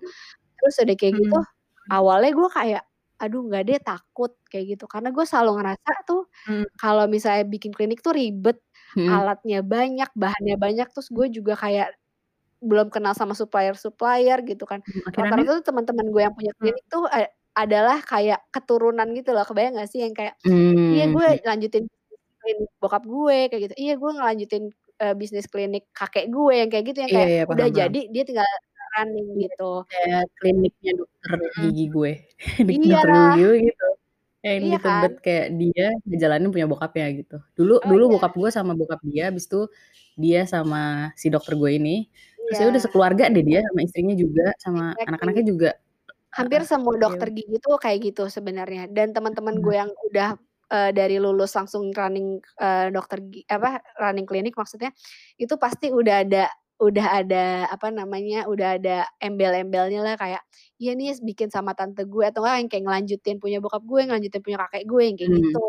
[0.61, 1.95] Terus udah kayak gitu, Mhm.
[1.95, 2.83] awalnya gue kayak,
[3.21, 4.85] "Aduh nggak deh takut," kayak gitu.
[4.91, 6.65] Karena gue selalu ngerasa tuh Mmm.
[6.79, 8.59] kalau misalnya bikin klinik tuh ribet,
[8.95, 9.25] Mhm.
[9.25, 11.95] alatnya banyak, bahannya banyak, terus gue juga kayak
[12.63, 14.81] belum kenal sama supplier-supplier gitu kan.
[15.07, 15.15] Akhirnya?
[15.19, 16.59] Rata-rata tuh teman-teman gue yang punya Mmm.
[16.59, 20.35] klinik tuh a adalah kayak keturunan gitu loh, kebayang nggak sih yang kayak,
[20.91, 21.37] "Iya gue Mmm.
[21.47, 21.85] lanjutin
[22.41, 24.63] klinik bokap gue," kayak gitu, "Iya gue ngelanjutin,
[25.03, 27.95] eee, bisnis klinik kakek gue," yang kayak gitu, yang Iya kayak iya, udah paham paham.
[27.95, 28.47] jadi dia tinggal
[28.95, 29.85] running Iya, gitu.
[29.91, 32.11] kayak kliniknya dokter gigi gue.
[32.67, 32.95] Dik Iya.
[32.95, 33.85] dokter gigi gitu.
[34.45, 35.15] Yang Iya ditebet kan?
[35.25, 37.35] kayak dia ngejalanin punya bokapnya gitu.
[37.57, 38.19] Dulu Oh dulu iya.
[38.19, 39.59] bokap gue sama bokap dia, habis itu
[40.23, 40.79] dia sama
[41.21, 41.91] si dokter gue ini,
[42.47, 42.85] terus ya udah Iya.
[42.85, 45.07] sekeluarga deh dia sama istrinya juga, sama Exactly.
[45.07, 45.69] anak-anaknya juga.
[46.37, 48.87] Hampir semua ya dokter gigi tuh kayak gitu sebenarnya.
[48.91, 50.37] Dan teman-teman gue yang udah,
[50.73, 53.19] eee, dari lulus langsung running, eee, dokter
[53.51, 54.91] apa, running klinik maksudnya,
[55.41, 56.45] itu pasti udah ada
[56.81, 60.41] udah ada apa namanya, udah ada embel-embelnya lah kayak,
[60.81, 64.41] "Iya nih bikin sama tante gue," atau enggak yang kayak ngelanjutin punya bokap gue, ngelanjutin
[64.43, 65.39] punya kakek gue, yang kayak Mmm.
[65.39, 65.63] gitu.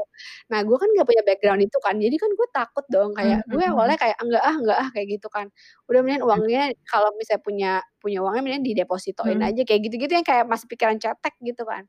[0.51, 3.63] Nah gue kan nggak punya background itu kan, jadi kan gue takut dong kayak gue
[3.65, 3.99] mhm awalnya mhm.
[4.01, 5.47] kayak, "Enggak ah enggak ah," kayak gitu kan.
[5.91, 6.27] Udah mendingan Mhm.
[6.27, 7.71] uangnya kalau misalnya punya
[8.03, 9.47] punya uangnya mendingan didepositoin Mhm.
[9.47, 11.87] aja, kayak gitu-gitu yang kayak masih pikiran cetek gitu kan.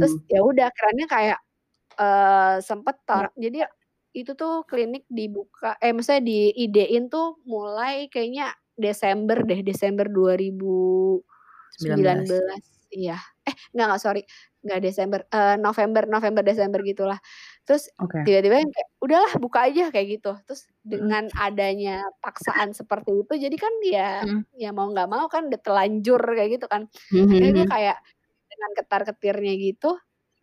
[0.00, 0.26] Terus Mmm.
[0.30, 1.38] ya udah akhirnya kayak,
[2.00, 3.66] eee, sempet tar jadi
[4.16, 10.66] itu tuh klinik dibuka eh maksudnya diidein tuh mulai kayaknya Desember deh, Desember dua ribu
[11.74, 12.24] 19.
[12.24, 13.16] sembilan belas iya.
[13.48, 14.22] Eh enggak enggak sorry,
[14.64, 17.18] enggak Desember, eee, November November, Desember gitulah.
[17.68, 17.88] Terus
[18.26, 20.30] tiba-tiba yang kayak, "Udahlah buka aja," kayak gitu.
[20.48, 21.16] Terus Mhm.
[21.16, 24.46] dengan adanya paksaan seperti itu, jadi kan ya Mhm.
[24.56, 26.82] ya mau nggak mau kan udah telanjur kayak gitu kan.
[27.10, 27.76] Mhm Akhirnya gue mhm.
[27.76, 27.96] kayak
[28.50, 29.88] dengan ketar-ketirnya gitu,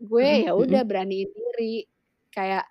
[0.03, 1.87] gue Mhm ya udah beraniin diri.
[2.33, 2.65] Kayak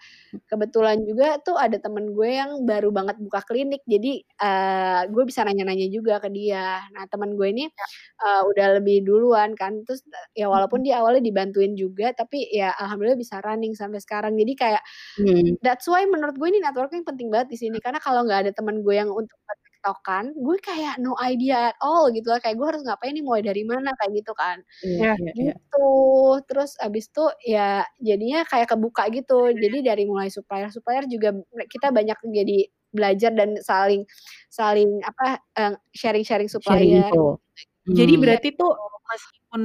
[0.50, 5.42] kebetulan juga tuh ada temen gue yang baru banget buka klinik, jadi, eee, gue bisa
[5.46, 6.82] nanya-nanya juga ke dia.
[6.94, 7.64] Nah, temen gue ini,
[8.22, 10.02] eee, udah lebih duluan kan, terus,
[10.36, 10.86] ya walaupun Mhm.
[10.86, 14.34] dia awalnya dibantuin juga, tapi ya alhamdulillah bisa running sampai sekarang.
[14.40, 14.82] Jadi kayak
[15.16, 15.54] Hmm.
[15.64, 18.82] that's why menurut gue ini networking penting banget di sini, karena kalau nggak ada temen
[18.86, 19.38] gue yang untuk
[19.82, 23.42] tektokan, gue kayak no idea at all gitu loh, kayak gue harus ngapain nih, mulai
[23.42, 24.62] dari mana, kayak gitu kan.
[24.82, 25.54] Iya iya iya.
[25.70, 25.88] Gitu,
[26.48, 29.50] terus abis itu ya jadinya kayak kebuka gitu.
[29.56, 31.34] Jadi dari mulai supplier-supplier juga
[31.70, 32.58] kita banyak jadi
[32.94, 34.04] belajar dan saling
[34.52, 37.02] saling apa, eee, sharing-sharing Sharing supplier.
[37.02, 37.40] info.
[37.90, 38.22] Jadi Hmm.
[38.22, 38.72] berarti tuh
[39.10, 39.62] meskipun,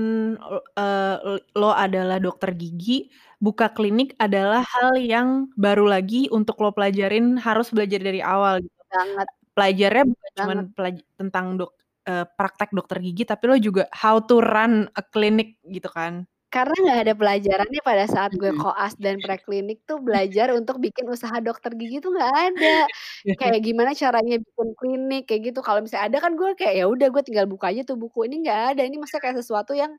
[0.80, 3.10] eee, lo adalah dokter gigi,
[3.44, 8.82] buka klinik adalah hal yang baru lagi untuk lo pelajarin, harus belajar dari awal gitu.
[8.92, 9.28] Banget.
[9.58, 10.70] Pelajarnya bukan Banget.
[10.78, 11.72] pelaj tentang dok
[12.06, 16.30] eee, praktek dokter gigi, tapi lo juga how to run a clinic gitu kan.
[16.54, 21.36] Karena nggak ada pelajarannya pada saat gue koas dan praklinik tuh belajar untuk bikin usaha
[21.44, 22.88] dokter gigi tuh nggak ada.
[23.36, 25.60] Kayak gimana caranya bikin klinik, kayak gitu.
[25.60, 28.48] Kalau misalnya ada kan gue kayak, ya udah gue tinggal buka aja tuh buku, ini
[28.48, 28.82] nggak ada.
[28.88, 29.92] Ini maksudnya kayak sesuatu yang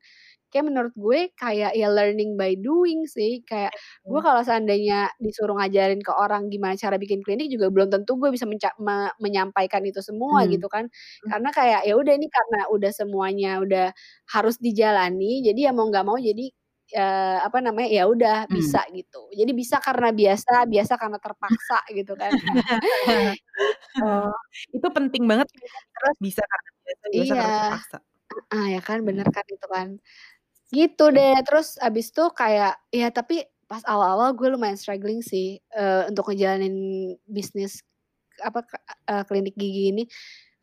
[0.52, 3.40] kayak menurut gue kayak ya learning by doing sih.
[3.46, 3.72] Kayak
[4.08, 8.30] gue kalau seandainya disuruh ngajarin ke orang gimana cara bikin klinik juga belum tentu gue
[8.34, 10.52] bisa menca me menyampaikan itu semua Mmm.
[10.52, 10.88] gitu kan.
[11.28, 13.84] Karena kayak ya udah ini karena udah semuanya udah
[14.34, 16.50] harus dijalani, jadi ya mau nggak mau jadi,
[16.96, 18.48] eee, apa namanya, ya udah Mmm.
[18.52, 19.28] bisa gitu.
[19.36, 22.36] Jadi bisa karena biasa, biasa karena terpaksa gitu kan.
[24.02, 24.32] Oh,
[24.76, 25.48] itu penting banget
[25.94, 27.40] Terus bisa karena biasa, biasa Iya.
[27.40, 27.98] karena terpaksa.
[28.52, 29.34] Heeh, ya kan, bener Mmm.
[29.36, 29.88] kan itu kan.
[30.72, 36.02] Gitu deh, terus abis itu kayak ya tapi pas awal-awal gue lumayan struggling sih, eee,
[36.12, 36.76] untuk ngejalanin
[37.24, 37.80] bisnis
[38.44, 38.64] apa,
[39.08, 40.04] eee, klinik gigi ini.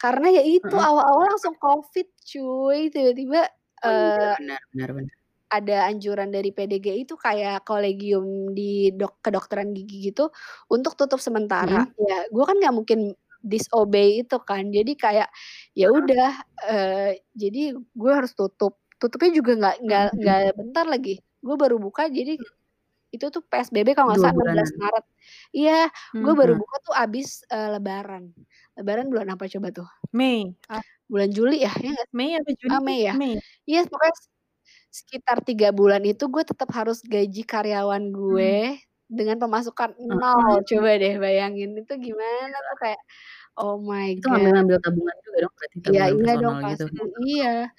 [0.01, 3.49] Karena ya itu awal-awal langsung Covid cuy, tiba-tiba,
[3.83, 5.15] Oh eee, benar benar benar.
[5.53, 10.29] ada anjuran dari PDGI itu kayak kolegium di dok kedokteran gigi gitu
[10.73, 11.77] untuk tutup sementara.
[11.77, 11.95] Mhm.
[12.01, 12.99] Ya gue kan nggak mungkin
[13.45, 14.69] disobey itu kan.
[14.73, 15.29] Jadi kayak
[15.77, 16.31] ya udah,
[16.69, 18.81] eee, jadi gue harus tutup.
[19.01, 20.21] Tutupnya juga nggak nggak Mhm mhm.
[20.21, 21.11] nggak bentar lagi.
[21.43, 22.39] Gue baru buka jadi
[23.15, 24.75] itu tuh PSBB kalau nggak 2 salah 16 bulanan.
[24.81, 25.05] Maret.
[25.57, 25.73] Iya,
[26.23, 28.23] gue baru buka tuh abis, eee, lebaran.
[28.77, 29.87] Lebaran bulan apa coba tuh?
[30.13, 30.55] Mei.
[30.71, 30.83] Ah.
[31.11, 31.73] Bulan Juli ya?
[31.81, 31.93] Sih?
[32.13, 32.81] Mei apa Juni Ah?
[32.87, 33.15] Mei ya?
[33.19, 33.41] Mei.
[33.69, 34.15] Iya pokoknya
[34.93, 38.51] sekitar 3 bulan itu gue tetap harus gaji karyawan gue
[39.11, 40.21] dengan pemasukan Heeh.
[40.21, 40.61] 0.
[40.69, 43.01] Coba deh bayangin, itu gimana tuh kayak,
[43.59, 44.31] oh my Itu god.
[44.31, 46.85] ngambil-ngambil tabungan juga dong berarti, Iya iya dong personal gitu?
[46.85, 46.97] pasti,
[47.29, 47.69] iya.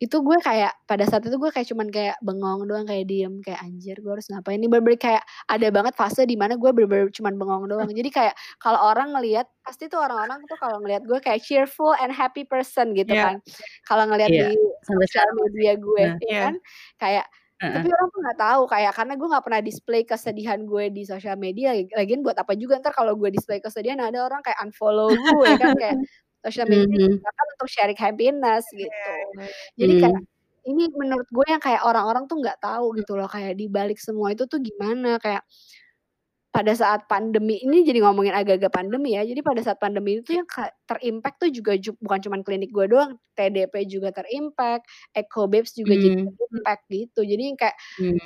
[0.00, 3.58] Itu gue kayak pada saat itu gue kayak cuman kayak bengong doang, kayak diem, kayak
[3.66, 7.34] anjir gue harus ngapain nih, bener-bener kayak ada banget fase di mana gue bener-bener cuman
[7.34, 7.90] bengong doang.
[7.90, 12.14] Jadi kayak kalau orang ngelihat, pasti tuh orang-orang tuh kalau ngelihat gue kayak cheerful and
[12.14, 13.18] happy person gitu Iya.
[13.18, 13.42] kan.
[13.90, 14.54] Kalau ngelihat Iya, di
[14.86, 16.16] sosial media gue, Nah.
[16.22, 16.54] ya kan,
[17.02, 17.26] kayak
[17.58, 17.74] Heeh.
[17.74, 21.34] tapi orang tuh nggak tahu kayak karena gue nggak pernah display kesedihan gue di sosial
[21.36, 25.50] media, lagian buat apa juga entar kalau gue display kesedihan ada orang kayak unfollow gue
[25.58, 25.98] kan, kayak
[26.48, 27.24] sosial media Mhm.
[27.24, 29.14] digunakan untuk sharing happiness Iya gitu.
[29.32, 29.46] iya.
[29.80, 30.28] Jadi kayak Mmm.
[30.68, 34.32] ini menurut gue yang kayak orang-orang tuh nggak tahu gitu loh, kayak di balik semua
[34.36, 35.44] itu tuh gimana, kayak
[36.54, 39.22] pada saat pandemi ini jadi ngomongin agak-agak pandemi ya.
[39.28, 42.86] Jadi pada saat pandemi itu yang kayak ter-impact tuh juga ju bukan cuman klinik gue
[42.88, 46.38] doang, TDP juga ter-impact, Echobabes juga jadi Mmm.
[46.38, 47.20] ter-impact gitu.
[47.28, 47.76] Jadi yang kayak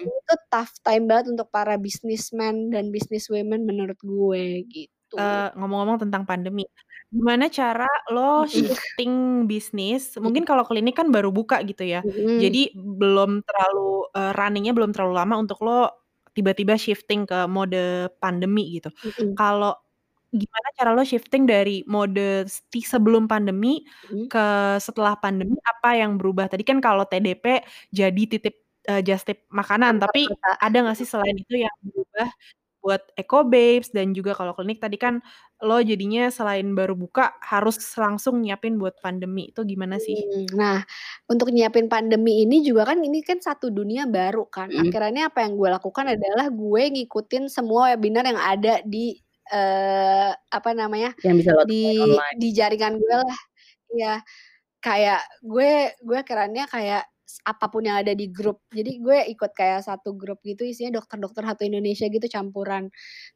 [0.07, 5.19] ini tuh tough time banget untuk para businessman dan businesswomen menurut gue gitu.
[5.19, 6.65] Eee, ngomong-ngomong tentang pandemi,
[7.15, 10.17] gimana cara lo shifting bisnis?
[10.19, 12.33] Mungkin kalau klinik kan baru buka gitu ya, Mhm.
[12.41, 15.93] jadi belum terlalu, eee, running-nya belum terlalu lama untuk lo
[16.37, 18.89] tiba-tiba shifting ke mode pandemi gitu.
[19.03, 19.39] Mhm.
[19.39, 19.77] Kalau
[20.33, 24.33] gimana cara lo shifting dari mode sti sebelum pandemi Mhm.
[24.33, 24.41] ke
[24.83, 26.49] setelah pandemi, apa yang berubah?
[26.53, 27.63] Tadi kan kalau TDP
[27.95, 28.57] jadi titip
[28.91, 32.29] eee, just tip makanan, tapi ada nggak sih selain itu yang berubah
[32.83, 35.23] buat Echobabes dan juga kalau klinik tadi kan
[35.63, 40.23] lo jadinya selain baru buka harus langsung nyiapin buat pandemi, itu gimana sih?
[40.25, 40.81] Mmm, nah,
[41.29, 44.73] untuk nyiapin pandemi ini juga kan ini kan satu dunia baru kan.
[44.73, 44.83] Mhm.
[44.83, 49.21] Akhirnya apa yang gue lakukan adalah gue ngikutin semua webinar yang ada di,
[49.53, 52.41] eee, apa namanya, Yang bisa lo di online.
[52.41, 53.41] di jaringan gue lah.
[53.93, 54.13] Iya,
[54.85, 55.71] kayak gue
[56.07, 57.03] gue akhirannya kayak
[57.47, 58.61] apa pun yang ada di grup.
[58.75, 62.91] Jadi gue ikut kayak satu grup gitu isinya dokter-dokter satu Indonesia gitu campuran.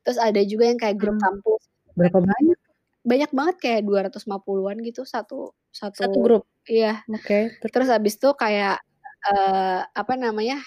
[0.05, 1.23] Terus ada juga yang kayak grup Mmm.
[1.23, 1.63] kampus.
[1.97, 2.59] Berapa banyak?
[3.05, 5.53] Banyak banget kayak 250-an gitu satu
[5.99, 6.47] Satu satu grup?
[6.71, 7.03] iya.
[7.09, 8.81] Oke, ter Terus habis itu kayak,
[9.29, 10.61] eee, apa namanya,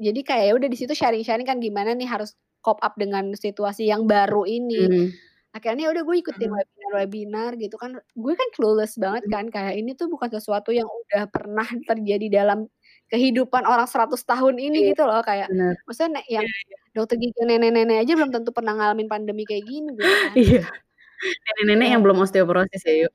[0.00, 3.88] jadi kayak ya udah di situ sharing-sharing kan gimana nih harus cope up dengan situasi
[3.90, 4.86] yang baru ini.
[4.86, 5.18] Mmm.
[5.56, 6.56] Akhirnya ya udah gue ikutin Mhm.
[6.60, 7.96] webinar-webinar gitu kan.
[8.12, 9.32] Gue kan clueless banget Mhm.
[9.32, 12.68] kan, kayak ini tuh bukan sesuatu yang udah pernah terjadi dalam
[13.08, 15.24] kehidupan orang 100 tahun ini Iya, gitu loh.
[15.24, 15.74] Kayak bener.
[15.88, 16.76] maksudnya yang Iya iya.
[16.92, 20.32] dokter gigi nenek-nenek aja belum tentu pernah ngalamin pandemi kayak gini gitu kan.
[20.36, 20.60] Iya.
[21.46, 22.06] Nenek-nenek yang Iya.
[22.06, 23.12] belum osteoporosis ya, Yuk.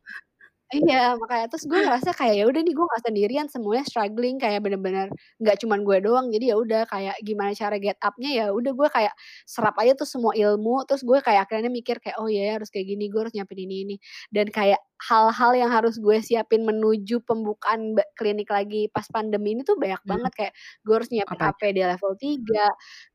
[0.73, 4.63] Iya, makanya terus gue ngerasa kayak ya udah nih gue nggak sendirian semuanya struggling kayak
[4.65, 5.05] bener-bener
[5.37, 8.87] nggak cuman gue doang jadi ya udah kayak gimana cara get up-nya ya udah gue
[8.89, 9.13] kayak
[9.45, 12.73] serap aja tuh semua ilmu terus gue kayak akhirnya mikir kayak oh iya ya harus
[12.73, 13.95] kayak gini gue harus nyiapin ini ini
[14.33, 19.75] dan kayak hal-hal yang harus gue siapin menuju pembukaan klinik lagi pas pandemi ini tuh
[19.77, 20.17] banyak Hmm.
[20.17, 20.53] banget kayak
[20.87, 21.43] gue harus nyiapin Apa?
[21.43, 22.65] APD level 3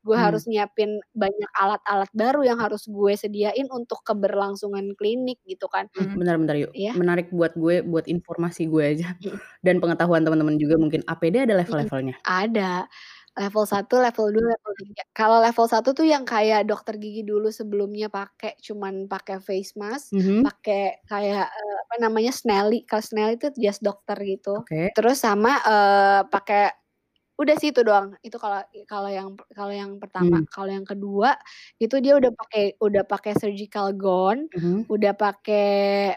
[0.05, 0.21] gue Hmm.
[0.21, 6.21] harus nyiapin banyak alat-alat baru yang harus gue sediain untuk keberlangsungan klinik gitu kan Hmm,
[6.21, 6.71] bentar yuk.
[6.77, 6.93] Iya.
[6.93, 9.07] Menarik buat gue, buat informasi gue aja
[9.65, 12.19] dan pengetahuan teman-teman juga mungkin APD ada level-levelnya.
[12.27, 12.85] Ada.
[13.39, 15.03] Level 1, level 2, level 3.
[15.15, 20.11] Kalau level 1 tuh yang kayak dokter gigi dulu sebelumnya pakai cuman pakai face mask,
[20.11, 20.43] Mhm.
[20.43, 22.83] pakai kayak eh, apa namanya Snelly.
[22.83, 24.67] Kalau Snelly itu jas dokter gitu.
[24.67, 24.91] Oke.
[24.91, 26.75] Terus sama eh, pakai
[27.39, 28.13] udah sih itu doang.
[28.19, 30.43] Itu kalau kalau yang kalau yang pertama.
[30.43, 30.47] Hmm.
[30.51, 31.39] Kalau yang kedua
[31.79, 34.91] itu dia udah pakai udah pakai surgical gown, Mhm.
[34.91, 35.67] udah pakai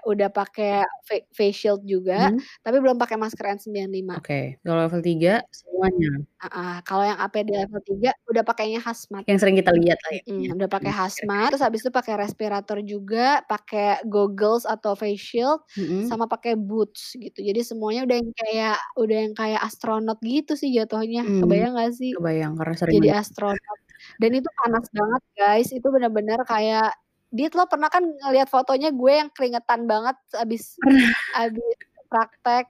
[0.02, 2.42] udah pakai fa- face shield juga, Mhm.
[2.66, 4.18] tapi belum pakai masker N95.
[4.18, 4.58] Oke.
[4.66, 6.10] Kalau level 3 semuanya.
[6.42, 9.22] Heeh, kalau yang APD level 3 udah pakainya hazmat.
[9.30, 10.50] Yang sering kita lihat lah intinya.
[10.50, 15.22] Mhm, udah pakai Hmm, hazmat, terus habis itu pakai respirator juga, pakai goggles atau face
[15.22, 16.10] shield, Mhm.
[16.10, 17.38] sama pakai boots gitu.
[17.44, 21.10] Jadi semuanya udah yang kayak udah yang kayak astronot gitu sih jatuhnya.
[21.20, 21.44] Hmm.
[21.44, 22.16] Kebayang gak sih?
[22.16, 23.22] Kebayang karena sering Jadi banget.
[23.28, 23.78] astronot.
[24.16, 25.68] Dan itu panas banget guys.
[25.68, 26.96] Itu bener-bener kayak
[27.32, 30.76] Dit lo pernah kan ngeliat fotonya gue yang keringetan banget abis
[31.32, 31.76] abis
[32.12, 32.68] praktek.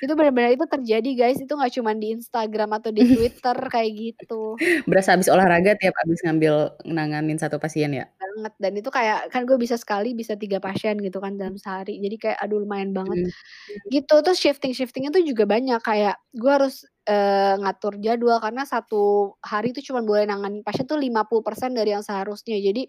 [0.00, 1.36] Itu bener-bener itu terjadi guys.
[1.36, 4.56] Itu nggak cuma di Instagram atau di Twitter kayak gitu.
[4.88, 8.08] Berasa habis olahraga tiap habis ngambil nanganin satu pasien ya?
[8.38, 11.98] banget dan itu kayak kan gue bisa sekali bisa tiga pasien gitu kan dalam sehari
[11.98, 13.90] jadi kayak aduh lumayan banget Mhm.
[13.90, 19.32] gitu terus shifting shiftingnya tuh juga banyak kayak gue harus eh, ngatur jadwal karena satu
[19.40, 22.84] hari itu cuma boleh nanganin pasien tuh 50% dari yang seharusnya jadi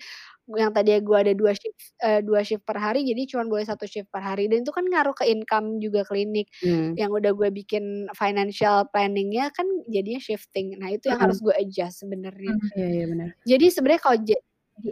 [0.57, 3.85] yang tadi gue ada dua shift eh, dua shift per hari jadi cuma boleh satu
[3.85, 6.97] shift per hari dan itu kan ngaruh ke income juga klinik Hmm.
[6.97, 11.25] yang udah gue bikin financial planningnya kan jadinya shifting nah itu yang Mhm.
[11.29, 13.29] harus gue adjust sebenarnya Iya iya benar.
[13.45, 14.33] jadi sebenarnya kalau di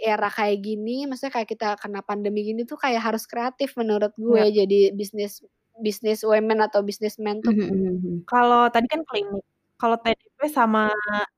[0.04, 4.44] era kayak gini, maksudnya kayak kita kena pandemi gini tuh kayak harus kreatif menurut gue
[4.52, 4.64] Iya.
[4.68, 5.40] jadi bisnis
[5.80, 7.56] bisnis women atau bisnismen tuh.
[7.56, 8.16] Mhm, mhm, mhm.
[8.28, 9.44] Kalau tadi kan klinik.
[9.80, 10.90] Kalau TDP sama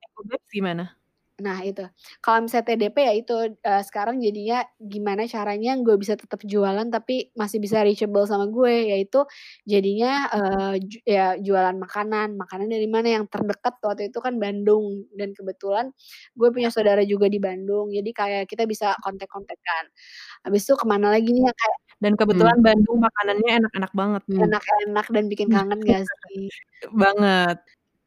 [0.02, 0.99] Ecobabs gimana?
[1.40, 1.84] Nah itu,
[2.20, 7.32] kalau misalnya TDP ya itu eh, sekarang jadinya gimana caranya gue bisa tetap jualan tapi
[7.36, 9.24] masih bisa reachable sama gue, yaitu
[9.64, 15.08] jadinya eh, ju- ya jualan makanan, makanan dari mana yang terdekat waktu itu kan Bandung
[15.16, 15.96] dan kebetulan
[16.36, 19.84] gue punya saudara juga di Bandung, jadi kayak kita bisa kontak-kontakan.
[20.48, 22.20] Habis itu ke mana lagi nih yang kayak Dan Hmm.
[22.24, 24.22] kebetulan Bandung makanannya enak-enak banget.
[24.32, 24.40] Hmm.
[24.48, 26.48] enak-enak dan bikin kangen gak sih?
[27.02, 27.60] Banget.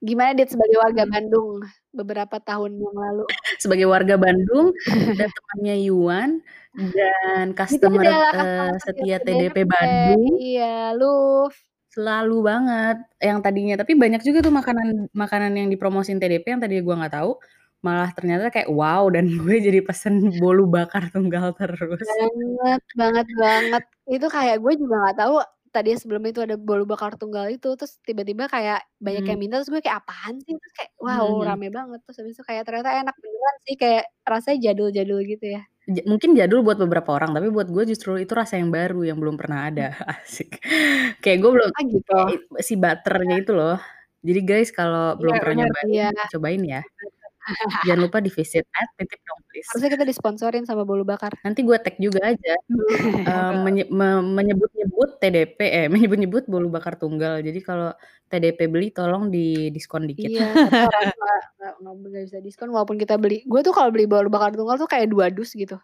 [0.02, 1.06] Gimana Dit sebagai warga.
[1.06, 1.62] Bandung
[1.94, 3.24] beberapa tahun yang lalu?
[3.62, 4.74] Sebagai warga Bandung
[5.14, 6.30] dan temannya Yuan
[6.74, 9.70] dan customer customer setia setia TDP TDP.
[9.70, 11.54] Bandung Iya, Luf.
[11.92, 16.80] selalu banget yang tadinya tapi banyak juga tuh makanan makanan yang dipromosin TDP yang tadi
[16.80, 17.36] gua nggak tahu
[17.84, 22.00] malah ternyata kayak wow dan gue jadi pesen bolu bakar tunggal terus.
[22.00, 23.84] Banget, banget, banget.
[24.06, 25.34] Itu kayak gue juga nggak tahu
[25.72, 29.42] tadi sebelum itu ada bolu bakar tunggal itu terus tiba-tiba kayak banyak yang Hmm.
[29.42, 30.52] minta terus gue kayak apaan sih?
[30.54, 31.44] Terus kayak wow Mhm.
[31.48, 31.98] rame banget.
[32.04, 35.62] Terus habis itu kayak ternyata enak beneran sih kayak rasanya jadul-jadul gitu ya.
[35.90, 39.18] Ja- mungkin jadul buat beberapa orang tapi buat gue justru itu rasa yang baru yang
[39.18, 39.88] belum pernah ada.
[40.22, 40.60] Asik.
[41.18, 42.18] Kayak gue belum ah gitu.
[42.60, 43.76] si butternya itu loh.
[44.22, 46.08] Jadi guys kalau belum Iya, pernah nyobain Iya.
[46.30, 46.80] cobain ya
[47.82, 51.66] jangan lupa di visit at titip dong please harusnya kita disponsorin sama bolu bakar nanti
[51.66, 52.54] gue tag juga aja
[53.30, 57.90] eh, menye- me- menyebut-nyebut TDP eh menyebut-nyebut bolu bakar tunggal jadi kalau
[58.30, 60.48] TDP beli tolong di diskon dikit Iya,
[61.82, 63.44] nggak bisa diskon walaupun kita beli.
[63.44, 65.76] Gue tuh kalau beli bolu bakar tunggal tuh kayak dua dus gitu.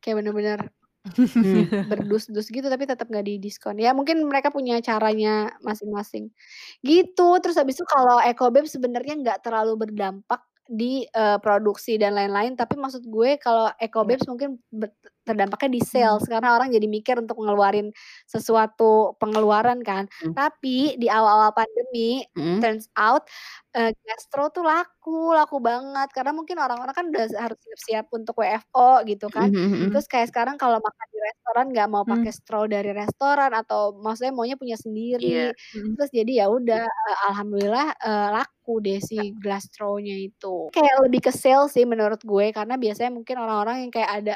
[0.00, 1.66] Kayak bener-bener Hmm.
[1.90, 3.74] berdus-dus gitu tapi tetap nggak di diskon.
[3.74, 6.30] Ya mungkin mereka punya caranya masing-masing.
[6.78, 7.28] Gitu.
[7.42, 10.38] Terus habis itu kalau EcoBab sebenarnya nggak terlalu berdampak
[10.68, 12.54] di eh, produksi dan lain-lain.
[12.54, 17.38] Tapi maksud gue kalau EcoBabs mungkin ber- terdampaknya di sales karena orang jadi mikir untuk
[17.40, 17.90] ngeluarin
[18.26, 20.06] sesuatu pengeluaran kan.
[20.22, 20.34] Hmm.
[20.34, 22.58] Tapi di awal-awal pandemi Mm-mm.
[22.62, 23.24] turns out
[23.72, 29.00] eh, gastro tuh laku, laku banget karena mungkin orang-orang kan udah harus siap-siap untuk WFO
[29.08, 29.48] gitu kan.
[29.48, 29.88] Mhm, mhm.
[29.94, 32.12] Terus kayak sekarang kalau makan di restoran nggak mau Hmm.
[32.20, 35.24] pakai straw dari restoran atau maksudnya maunya punya sendiri.
[35.24, 35.48] Iya.
[35.72, 35.94] Hmm.
[35.96, 40.68] Terus jadi ya udah eh, alhamdulillah eh, laku deh si glass straw-nya itu.
[40.74, 44.34] Kayak lebih ke sales sih menurut gue karena biasanya mungkin orang-orang yang kayak ada.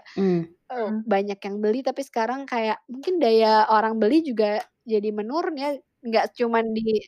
[0.71, 1.07] Hmm.
[1.07, 5.71] banyak yang beli tapi sekarang kayak mungkin daya orang beli juga jadi menurun ya
[6.07, 7.03] nggak cuman di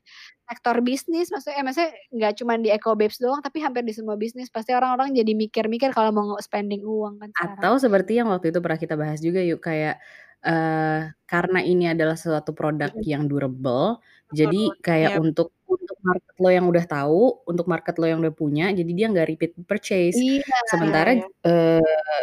[0.48, 4.16] sektor bisnis, maksudnya eh, maksudnya nggak cuman di Eco Babes doang, tapi hampir di semua
[4.18, 7.68] bisnis pasti orang-orang jadi mikir-mikir kalau mau spending uang kan sekarang.
[7.68, 10.00] Atau seperti yang waktu itu pernah kita bahas juga yuk, kayak,
[10.42, 14.00] eee, karena ini adalah suatu produk yang durable,
[14.32, 15.22] jadi kayak yap.
[15.22, 19.06] untuk untuk market lo yang udah tahu, untuk market lo yang udah punya, jadi dia
[19.12, 20.16] nggak repeat purchase.
[20.16, 20.42] Iya.
[20.64, 21.12] Sementara,
[21.44, 21.82] eee,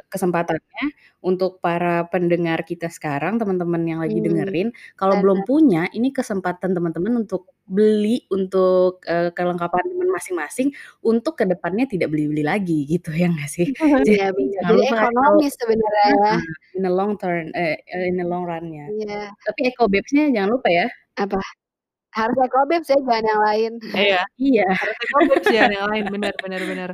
[0.10, 0.86] kesempatannya
[1.26, 6.74] untuk para pendengar kita sekarang, teman-teman yang lagi Mmm, dengerin, kalau belum punya, ini kesempatan
[6.78, 10.70] teman-teman untuk beli, untuk, eee, kelengkapan teman masing-masing,
[11.02, 13.68] untuk ke depannya tidak beli-beli lagi gitu, ya nggak sih?
[14.06, 14.30] Iya
[14.62, 16.36] Jadi ekonomis sebenarnya ya.
[16.78, 18.86] in the long term eh, in the long run-nya.
[18.94, 19.34] Iya.
[19.46, 20.88] Tapi Eco Babes-nya jangan lupa ya.
[21.18, 21.40] Apa?
[22.16, 23.72] Harus Eco Babes ya, jangan yang lain.
[23.94, 24.64] Iya, Iya.
[24.80, 26.90] harus Eco Babes jangan yang lain, bener bener bener.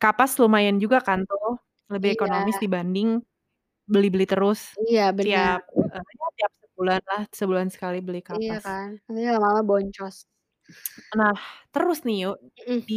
[0.00, 1.60] Kapas lumayan juga kan tuh,
[1.92, 2.64] lebih ekonomis Iya.
[2.64, 3.08] dibanding
[3.92, 5.50] beli-beli terus Iya bener.
[5.50, 5.60] tiap,
[6.18, 8.64] ya tiap sebulan lah, sebulan sekali beli Iya kapas.
[8.66, 10.16] kan, nanti lama-lama boncos.
[11.18, 11.34] Nah,
[11.74, 12.36] terus nih yuk,
[12.86, 12.94] di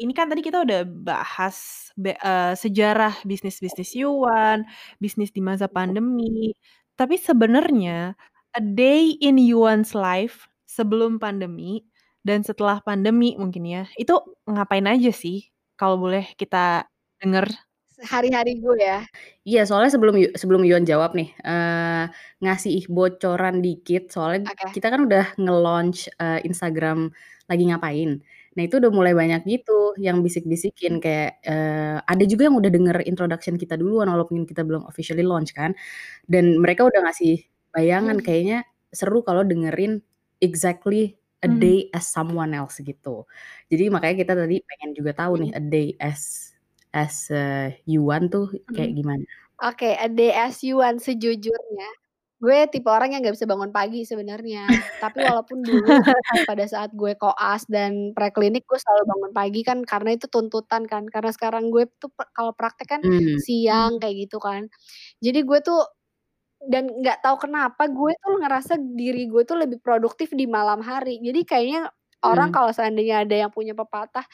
[0.00, 1.56] ini kan tadi kita udah bahas
[1.92, 4.64] be eee, sejarah bisnis-bisnis Yuan,
[4.96, 6.56] bisnis di masa pandemi,
[6.96, 8.16] tapi sebenarnya
[8.56, 11.82] a day in Yuan's life sebelum pandemi
[12.22, 14.14] dan setelah pandemi mungkin ya, itu
[14.46, 15.50] ngapain aja sih?
[15.80, 16.86] Kalau boleh kita
[17.22, 17.50] denger.
[17.96, 19.10] Sehari-hari gue ya.
[19.48, 22.04] Iya, soalnya sebelum sebelum Yuan jawab nih, eee,
[22.44, 24.68] ngasih bocoran dikit, soalnya Oke.
[24.68, 27.08] kita kan udah nge-launch, eee, Instagram
[27.48, 28.20] lagi ngapain.
[28.52, 32.96] Nah, itu udah mulai banyak gitu yang bisik-bisikin kayak, eee, ada juga yang udah denger
[33.08, 35.72] introduction kita duluan walaupun kita belum officially launch kan,
[36.26, 37.44] dan mereka udah ngasih
[37.76, 38.24] bayangan Mmm.
[38.24, 40.00] kayaknya seru kalau dengerin
[40.44, 41.62] exactly a Mmm.
[41.62, 43.24] day as someone else gitu.
[43.72, 45.58] Jadi makanya kita tadi pengen juga tahu nih Mhm.
[45.58, 46.52] a day as
[46.92, 48.98] as, eee, Yuan tuh kayak Mhm.
[48.98, 49.26] gimana?
[49.64, 51.88] Oke, a day as Yuan sejujurnya,
[52.42, 54.92] gue tipe orang yang nggak bisa bangun pagi sebenarnya.
[55.00, 56.04] Tapi walaupun dulu
[56.48, 61.06] pada saat gue koas dan preklinik gue selalu bangun pagi kan karena itu tuntutan kan,
[61.10, 63.40] karena sekarang gue tuh kalau praktek kan Mmm.
[63.40, 64.68] siang kayak gitu kan.
[65.24, 65.80] Jadi gue tuh
[66.68, 71.18] dan nggak tahu kenapa gue tuh ngerasa diri gue tuh lebih produktif di malam hari.
[71.24, 71.88] Jadi kayaknya
[72.20, 72.56] orang Mmm.
[72.56, 74.24] kalau seandainya ada yang punya pepatah,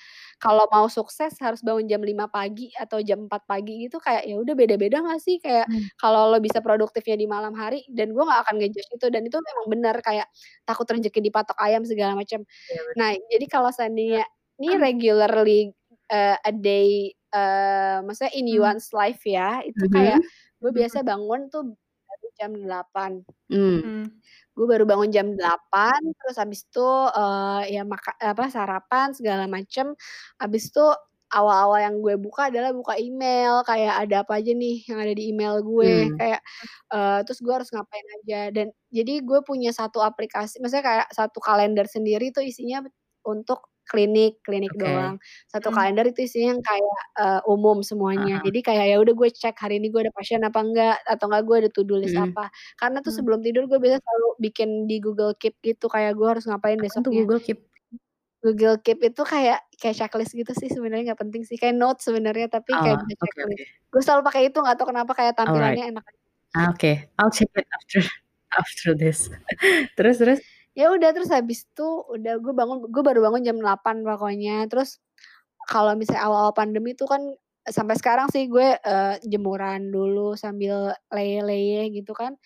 [0.42, 4.36] kalau mau sukses harus bangun jam 5 pagi atau jam 4 pagi gitu, kayak ya
[4.42, 5.38] udah beda-beda nggak sih?
[5.38, 5.88] Kayak Mmm.
[6.02, 9.38] kalau lo bisa produktifnya di malam hari dan gue nggak akan nge-judge itu dan itu
[9.38, 10.26] memang bener kayak
[10.66, 12.42] takut rezeki dipatok ayam segala macam.
[12.68, 12.96] Iya bener.
[12.98, 13.70] Nah, jadi kalau
[14.08, 14.18] Iya.
[14.18, 14.26] seandainya
[14.62, 14.82] ini Mmm.
[14.82, 15.70] regularly,
[16.10, 18.70] eee, a day, eee, maksudnya in Mmm.
[18.70, 20.30] Yuan's life ya, itu kayak Mhm.
[20.62, 20.82] gue Mhm.
[20.86, 21.74] biasa bangun tuh
[22.38, 23.27] jam 8.
[23.51, 24.18] Mmm.
[24.57, 26.81] Gue baru bangun jam 8, terus habis itu,
[27.12, 29.92] eee, ya maka apa, sarapan segala macem,
[30.40, 30.81] habis itu
[31.29, 35.29] awal-awal yang gue buka adalah buka email, kayak ada apa aja nih yang ada di
[35.29, 36.18] email gue, Mmm.
[36.18, 36.40] kayak,
[36.88, 41.38] eee, terus gue harus ngapain aja dan jadi gue punya satu aplikasi maksudnya kayak satu
[41.44, 42.81] kalender sendiri tuh isinya
[43.29, 44.79] untuk klinik, klinik Oke.
[44.79, 45.16] doang.
[45.51, 45.75] Satu Mmm.
[45.75, 48.35] kalender itu isinya yang kayak, eee, umum semuanya.
[48.35, 48.46] Heeh.
[48.46, 51.42] Jadi kayak ya udah gue cek hari ini gue ada pasien apa enggak, atau enggak
[51.49, 52.20] gue ada to do list Mhm.
[52.20, 52.51] apa.
[52.81, 53.14] Karena tuh Mmm.
[53.14, 57.03] sebelum tidur gue biasa selalu bikin di Google Keep gitu, kayak gue harus ngapain Apaan
[57.05, 57.14] tuh.
[57.16, 57.68] Google Keep?
[58.44, 62.46] Google Keep itu kayak kayak checklist gitu sih sebenarnya nggak penting sih, kayak notes sebenarnya
[62.53, 63.42] tapi kayak Oh, oke checklist.
[63.46, 63.66] oke.
[63.92, 65.81] Gue selalu pakai itu nggak tahu kenapa kayak Alright.
[65.81, 66.18] tampilannya enak aja.
[66.57, 68.01] Ah, oke, I'll check it after
[68.61, 69.31] after this.
[69.96, 70.40] Terus terus?
[70.76, 74.68] Ya udah, terus habis itu udah gue bangun gue baru bangun jam 8 pokoknya.
[74.68, 75.00] Terus
[75.72, 77.32] kalau misalnya awal-awal pandemi itu kan
[77.68, 82.36] sampai sekarang sih gue, eee, jemuran dulu sambil leyeh-leyeh gitu kan.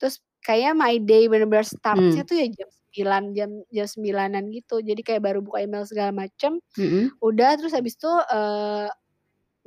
[0.00, 2.30] Terus kayaknya my day bener-bener start-nya Mmm.
[2.30, 4.80] tuh ya jam 9, jam jam 9-an gitu.
[4.84, 7.20] Jadi kayak baru buka email segala macem, Mhm.
[7.24, 8.88] udah terus habis itu, eee,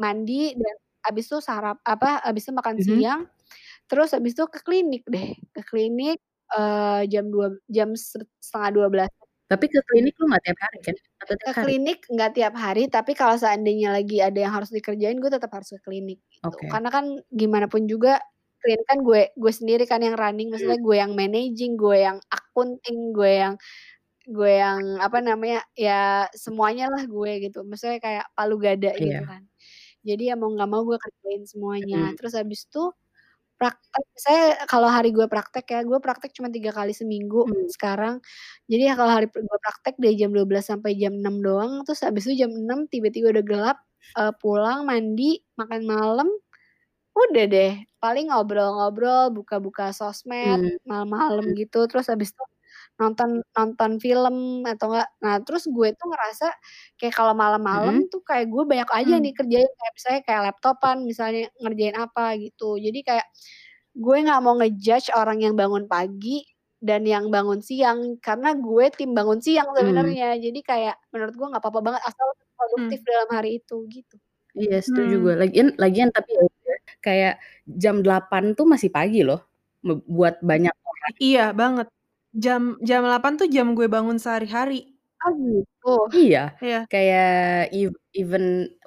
[0.01, 0.75] mandi dan
[1.07, 3.03] habis itu sarap apa, habis itu makan Mhm.
[3.03, 3.21] siang,
[3.91, 6.19] terus habis itu ke klinik deh, ke klinik,
[6.57, 9.11] eee, jam dua jam se setengah 12.
[9.51, 10.95] Tapi ke klinik lu nggak tiap hari kan?
[11.23, 11.73] Atau tiap Ke hari?
[11.73, 15.75] klinik nggak tiap hari, tapi kalau seandainya lagi ada yang harus dikerjain, gue tetap harus
[15.75, 16.63] ke klinik gitu.
[16.63, 16.67] Oke.
[16.71, 18.23] Karena kan gimana pun juga
[18.63, 23.11] klinik kan gue gue sendiri kan yang running, maksudnya gue yang managing, gue yang accounting,
[23.11, 23.53] gue yang
[24.29, 27.63] gue yang apa namanya, ya semuanya lah gue gitu.
[27.67, 29.27] Maksudnya kayak palu gada gitu Iya.
[29.27, 29.43] kan.
[30.07, 31.99] Jadi ya mau nggak mau gue kerjain semuanya.
[32.01, 32.17] Mhm.
[32.17, 32.91] Terus habis itu
[33.63, 37.73] praktek saya kalau hari gue praktek ya, gue praktek cuma 3 kali seminggu Mmm.
[37.75, 38.19] sekarang.
[38.67, 42.27] Jadi ya kalau hari gue praktek dari jam 12 sampai jam 6 doang, terus habis
[42.27, 43.77] itu jam 6 tiba-tiba udah gelap,
[44.19, 46.27] eee, pulang, mandi, makan malam,
[47.17, 47.73] udah deh.
[48.03, 50.77] Paling ngobrol-ngobrol, buka-buka sosmed Mmm.
[50.89, 51.55] malam-malam Mhm.
[51.57, 52.43] gitu, terus habis itu
[53.03, 56.47] nonton nonton film atau enggak nah terus gue tuh ngerasa
[56.99, 58.09] kayak kalau malam-malam Mhm.
[58.11, 59.23] tuh kayak gue banyak aja Mmm.
[59.23, 62.79] nih kerjain, kayak misalnya kayak laptopan misalnya ngerjain apa gitu.
[62.79, 63.27] Jadi kayak
[63.97, 66.43] gue nggak mau nge-judge orang yang bangun pagi
[66.83, 70.15] dan yang bangun siang, karena gue tim bangun siang Mmm.
[70.15, 70.35] sebenarnya.
[70.41, 72.27] Jadi kayak menurut gue nggak apa-apa banget asal
[72.57, 73.07] produktif Mmm.
[73.07, 74.17] dalam hari itu, gitu.
[74.61, 75.33] Iya setuju gue.
[75.33, 75.41] Mmm.
[75.41, 76.45] Lagian lagian tapi ya
[77.05, 77.33] kayak
[77.81, 79.39] jam 8.00 tuh masih pagi loh,
[80.17, 81.13] buat banyak orang.
[81.21, 81.87] Iya banget.
[82.33, 84.97] Jam jam 8.00 tuh jam gue bangun sehari-hari.
[85.21, 85.87] Oh gitu?
[86.17, 86.87] Iya, Iya.
[86.91, 87.23] kayak
[87.77, 88.43] ev even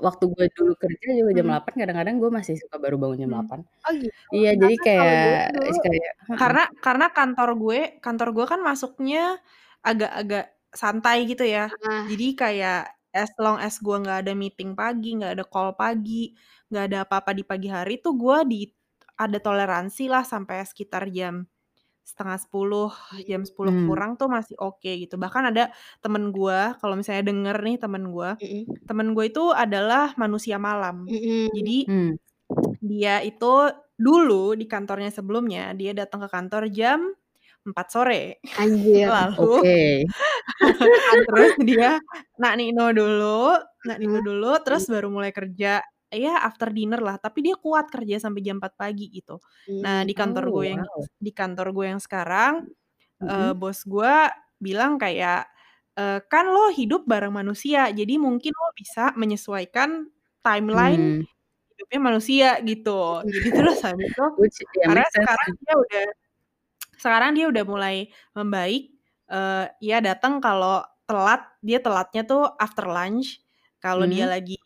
[0.07, 1.51] waktu gue dulu kerja juga jam Mhm.
[1.51, 3.35] 8.00 kadang-kadang gue masih suka baru bangun jam Mhm.
[3.35, 3.61] 8.00.
[3.87, 4.29] Oh gitu?
[4.37, 6.41] Iya jadi Karena kalau kayak gue kayak heeh.
[6.41, 9.41] Karena karena kantor gue kantor gue kan masuknya
[9.87, 10.45] agak-agak
[10.75, 11.71] santai gitu ya.
[11.71, 12.07] Heeh.
[12.09, 12.81] Jadi kayak
[13.17, 16.35] as long as gue nggak ada meeting pagi, nggak ada call pagi,
[16.71, 18.61] nggak ada apa-apa di pagi hari tuh gue di
[19.21, 21.49] ada toleransi lah sampai sekitar jam
[22.07, 22.95] 9.30,
[23.27, 23.87] jam 10 Mmm.
[23.87, 25.19] kurang tuh masih oke gitu.
[25.19, 28.87] Bahkan ada temen gue, kalau misalnya denger nih temen gue, Mhm.
[28.87, 31.11] temen gue itu adalah manusia malam.
[31.11, 31.49] Mhm.
[31.55, 32.13] Jadi Mmm.
[32.83, 37.01] dia itu dulu di kantornya sebelumnya, dia datang ke kantor jam
[37.67, 38.39] 4 sore.
[38.59, 39.09] Anjir.
[39.17, 40.05] Lalu Oke.
[41.29, 41.99] terus dia
[42.43, 44.25] nak-nino dulu nak-nino Heeh.
[44.25, 45.83] dulu, terus baru mulai kerja,
[46.15, 49.41] ya after dinner lah, tapi dia kuat kerja sampai jam 4 pagi gitu.
[49.85, 50.09] Nah Mmm.
[50.09, 51.07] di kantor Oh, gue yang wow.
[51.21, 52.69] di kantor gue yang sekarang,
[53.29, 53.57] eee, Mhm.
[53.59, 54.15] bos gue
[54.63, 55.49] bilang kayak,
[55.99, 60.09] eee, "Kan lo hidup bareng manusia, jadi mungkin lo bisa menyesuaikan
[60.47, 61.27] timeline Mmm.
[61.75, 63.25] hidupnya manusia," gitu.
[63.35, 66.07] Jadi terus habis itu Which ya karena sekarang dia udah
[67.03, 67.97] sekarang dia udah mulai
[68.39, 68.83] membaik,
[69.33, 73.41] eee, ya datang kalau telat, dia telatnya tuh after lunch.
[73.83, 74.31] Kalau dia Mmm.
[74.31, 74.57] lagi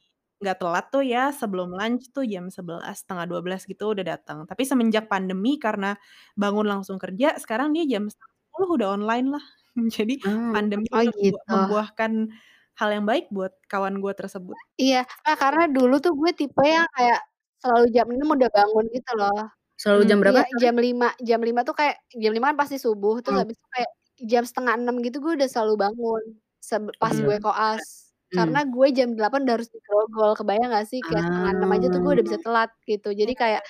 [0.40, 4.38] nggak telat tuh ya sebelum lunch tuh jam 11, 11.30 gitu udah datang.
[4.48, 5.96] Tapi semenjak pandemi karena
[6.38, 9.44] bangun langsung kerja, sekarang dia jam 9.30 udah online lah.
[9.96, 10.52] Jadi Oh.
[10.52, 11.50] pandemi Oh membu gitu?
[11.50, 12.12] membuahkan
[12.80, 14.58] hal yang baik buat kawan gue tersebut.
[14.78, 14.98] Iya.
[15.26, 17.18] Nah karena dulu tuh gue tipe yang kayak
[17.62, 19.38] selalu jam 6 udah bangun gitu loh.
[19.78, 20.22] Selalu jam Mmm.
[20.22, 20.70] berapa Iya sorry?
[20.70, 23.42] jam 5 jam 5 tuh kayak jam 5 kan pasti subuh, terus Mmm.
[23.42, 23.90] habis itu kayak
[24.30, 26.22] jam 5.30 gitu gue udah selalu bangun,
[27.02, 27.26] pas Gila.
[27.26, 28.09] gue koas.
[28.34, 32.00] Karena gue jam 8 udah harus di grogol, kebayang nggak sih kayak 5.30 aja tuh
[32.04, 32.42] gue udah bisa Ah.
[32.42, 33.10] telat gitu.
[33.14, 33.62] Jadi kayak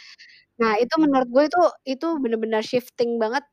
[0.60, 1.60] nah itu menurut gue itu
[1.98, 3.44] itu bener-bener shifting banget,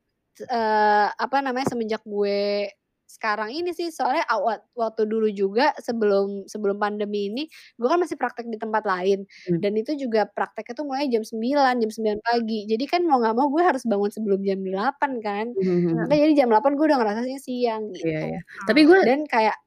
[0.49, 2.69] eee, apa namanya, semenjak gue
[3.09, 3.89] sekarang ini sih.
[3.93, 7.43] Soalnya awat waktu dulu juga sebelum sebelum pandemi ini,
[7.79, 9.63] gue kan masih praktek di tempat lain Mmm.
[9.63, 12.65] dan itu juga prakteknya tuh mulai jam 9, jam 9 pagi.
[12.69, 15.47] Jadi kan mau nggak mau gue harus bangun sebelum jam 8 kan.
[15.55, 16.03] Mhm mhm Iya.
[16.03, 16.07] mhm.
[16.11, 18.27] Nah jadi jam 8 gue udah ngerasanya siang Iya gitu.
[18.27, 18.39] iya.
[18.67, 19.57] Tapi gue Dan kayak,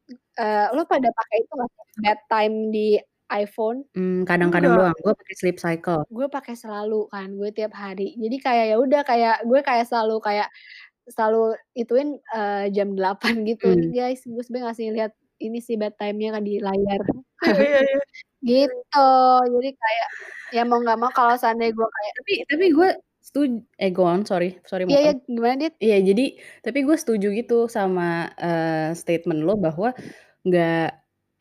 [0.40, 2.86] eee, lo pada pakai itu nggak sih, bedtime di
[3.32, 3.78] iPhone?
[3.96, 4.78] Mmm, kadang-kadang Enggak.
[4.78, 4.94] doang.
[5.02, 6.06] Gue pakai sleep cycle.
[6.10, 8.18] Gue pakai selalu kan, gue tiap hari.
[8.18, 10.48] Jadi kayak ya udah kayak gue kayak selalu kayak
[11.10, 13.92] selalu ituin, eee, jam 8 gitu, "Nih Mmm.
[13.94, 15.12] guys, gue sebenarnya ngasih lihat
[15.44, 17.02] ini sih bedtime-nya kan di layar."
[17.46, 18.00] Iya iya iya.
[18.44, 19.08] Gitu.
[19.54, 20.08] Jadi kayak
[20.54, 22.88] ya mau nggak mau kalau seandainya gue kayak Tapi tapi gue
[23.20, 25.16] setuj eh go on, sorry sorry Iya iya, motong.
[25.28, 25.74] gimana Dit?
[25.82, 26.24] Iya jadi
[26.64, 29.92] tapi gue setuju gitu sama, eee, statement lo bahwa
[30.46, 30.88] nggak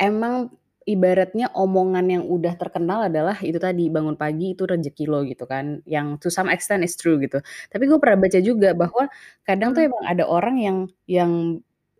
[0.02, 0.52] emang
[0.90, 5.80] ibaratnya omongan yang udah terkenal adalah itu tadi, bangun pagi itu rezeki lo gitu kan,
[5.86, 7.38] yang to some extent is true gitu.
[7.70, 9.06] Tapi gue pernah baca juga bahwa
[9.46, 9.92] kadang tuh Mmm.
[9.94, 11.34] emang ada orang yang yang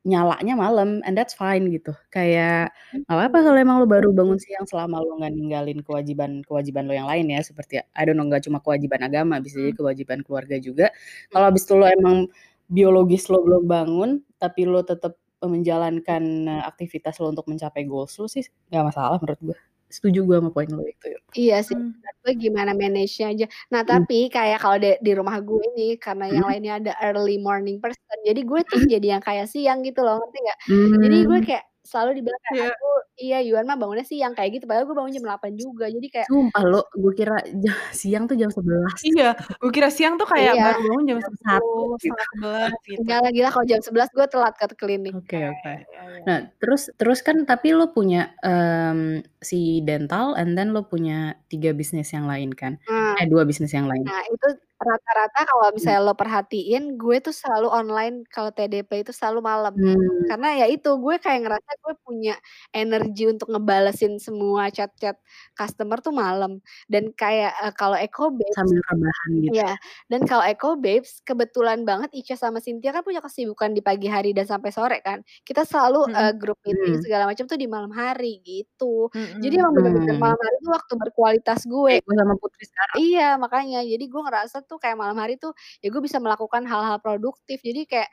[0.08, 1.94] nyalanya malam and that's fine gitu.
[2.10, 2.74] Kayak
[3.06, 7.06] nggak apa-apa kalau emang lo baru bangun siang selama lo nggak ninggalin kewajiban-kewajiban lo yang
[7.12, 10.90] lain ya, seperti I don't know, nggak cuma kewajiban agama, bisa jadi kewajiban keluarga juga.
[11.30, 12.26] Kalau habis itu lo emang
[12.72, 14.10] biologis lo belum bangun,
[14.42, 19.18] tapi lo tetep, eee, menjalankan, eee, aktivitas lo untuk mencapai goals lo sih nggak masalah
[19.24, 19.58] menurut gue.
[19.92, 21.08] Setuju gue sama poin lo itu.
[21.38, 23.46] Iya sih, menurut gue gimana manage-nya aja.
[23.74, 24.06] Nah Mmm.
[24.06, 26.50] tapi kayak kalau de di rumah gue nih, karena yang Mhm.
[26.50, 30.38] lainnya ada early morning person, jadi gue tuh jadi yang kayak siang gitu loh, ngerti
[30.46, 30.60] nggak?
[31.06, 32.74] Jadi gue kayak selalu dibilang kayak, Iya.
[32.78, 34.66] "Aduh, iya Yuan mah bangunnya siang," kayak gitu.
[34.70, 35.86] Padahal gue bangun jam 8 juga.
[35.90, 37.38] Jadi kayak Sumpah lo, gue kira
[38.02, 39.02] siang tuh jam 11.
[39.04, 39.30] Iya,
[39.62, 40.64] gue kira siang tuh kayak Iya.
[40.70, 42.24] baru bangun jam Jam 1 10, gitu.
[42.38, 43.00] 10.30 gitu.
[43.02, 45.16] Enggak lah, gila kalau jam 11 gue telat ke klinik.
[45.18, 45.74] Oke oke.
[45.90, 46.24] Iya iya.
[46.28, 51.74] Nah terus terus kan tapi lo punya, mmm, si dental and then lo punya 3
[51.74, 52.78] bisnis yang lain kan?
[52.88, 53.18] Nah.
[53.18, 54.06] Eh 2 bisnis yang lain.
[54.06, 54.48] Nah itu
[54.82, 55.76] rata-rata kalau Mmm.
[55.76, 59.76] misalnya lo perhatiin, gue tuh selalu online kalau TDP itu selalu malam.
[59.76, 60.30] Mmm.
[60.30, 62.34] Karena ya itu, gue kayak ngerasa gue punya
[62.76, 65.18] energi untuk ngebalesin semua chat-chat
[65.58, 66.62] customer tuh malam.
[66.92, 69.78] Dan kayak, eee, kalau Eco Babes Sambil rebahan gitu iya, ya?
[70.12, 74.32] dan kalau Eco Babes kebetulan banget Ica sama Cynthia kan punya kesibukan di pagi hari
[74.38, 75.22] dan sampai sore kan.
[75.48, 76.40] Kita selalu, eee, Mhm.
[76.40, 77.04] grup meeting Mmm.
[77.04, 79.10] segala macam tuh di malam hari gitu.
[79.44, 79.64] Jadi Mhm.
[79.64, 80.22] emang bener-bener Mmm.
[80.22, 82.02] malam hari tuh waktu berkualitas gue.
[82.06, 83.02] Gue sama Putri sekarang.
[83.02, 85.52] Iya makanya, jadi gue ngerasa tuh kayak malam hari tuh,
[85.82, 87.60] ya gue bisa melakukan hal-hal produktif.
[87.66, 88.10] Jadi kayak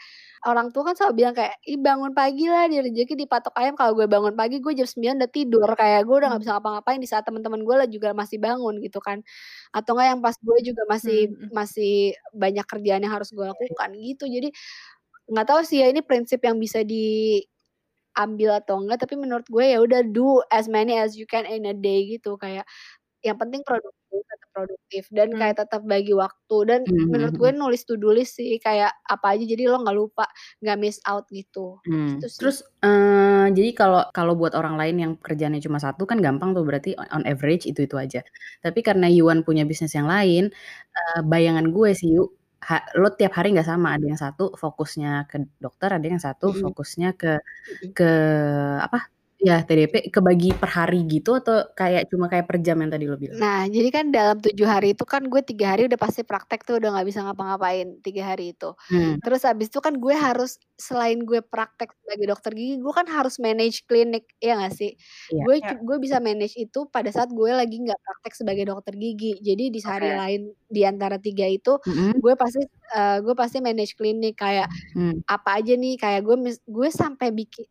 [0.49, 3.93] orang tua kan selalu bilang kayak, "Ih bangun pagi lah, di rezeki dipatok ayam." Kalau
[3.99, 6.47] gue bangun pagi, gue jam 9 udah tidur, kayak gue udah nggak Mmm.
[6.47, 9.21] bisa ngapa-ngapain di saat temen-temen gue lah juga masih bangun gitu kan.
[9.75, 11.51] Atau enggak yang pas gue juga masih Mhm mhm.
[11.53, 14.25] masih banyak kerjaan yang harus gue Iya lakukan gitu.
[14.31, 14.49] Jadi
[15.33, 17.61] nggak tahu sih ya ini prinsip yang bisa diambil
[18.63, 21.75] atau enggak, tapi menurut gue ya udah do as many as you can in a
[21.77, 22.37] day gitu.
[22.41, 22.67] Kayak
[23.27, 25.41] yang penting produktif, tetap produktif dan Mmm.
[25.41, 27.57] kayak tetap bagi waktu dan mhm menurut gue mhm.
[27.57, 30.25] nulis to do list sih, kayak apa aja jadi lo nggak lupa,
[30.63, 35.13] nggak miss out gitu, Mmm, gitu terus, eee, jadi kalau kalau buat orang lain yang
[35.23, 38.21] kerjaannya cuma 1 kan gampang tuh berarti on average itu-itu aja.
[38.65, 40.51] Tapi karena Yuan punya bisnis yang lain,
[40.97, 42.27] eee, bayangan gue sih Yu,
[42.67, 46.47] ha lo tiap hari nggak sama, ada yang satu fokusnya ke dokter, ada yang satu
[46.47, 46.59] Mhm.
[46.59, 47.39] fokusnya ke
[47.97, 48.09] ke
[48.87, 48.99] apa,
[49.47, 53.17] ya TDP, kebagi per hari gitu atau kayak cuma kayak per jam yang tadi lo
[53.25, 53.43] bilang?
[53.43, 56.79] Nah, jadi kan dalam 7 hari itu kan gue 3 hari udah pasti praktek tuh,
[56.79, 58.71] udah nggak bisa ngapa-ngapain 3 hari itu.
[58.91, 59.19] Mmm.
[59.19, 63.43] Terus habis itu kan gue harus selain gue praktek sebagai dokter gigi, gue kan harus
[63.43, 64.95] manage klinik, iya nggak sih?
[65.29, 65.43] Iya.
[65.43, 65.73] Gue Iya.
[65.75, 69.43] gue bisa manage itu pada saat gue lagi nggak praktek sebagai dokter gigi.
[69.43, 70.15] Jadi di hari Oke.
[70.15, 70.41] lain
[70.71, 72.23] di antara 3 itu, Mhm.
[72.23, 72.63] gue pasti,
[72.95, 75.23] eee, gue pasti manage klinik kayak Mmm.
[75.31, 76.37] apa aja nih, kayak gue
[76.69, 77.67] gue sampai biki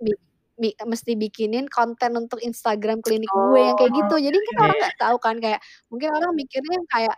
[0.60, 4.16] bi mesti bikinin konten untuk Instagram klinik gue yang Oh, kayak gitu.
[4.32, 5.60] Jadi kan orang nggak tahu kan, kayak
[5.91, 7.16] mungkin orang mikirnya kayak,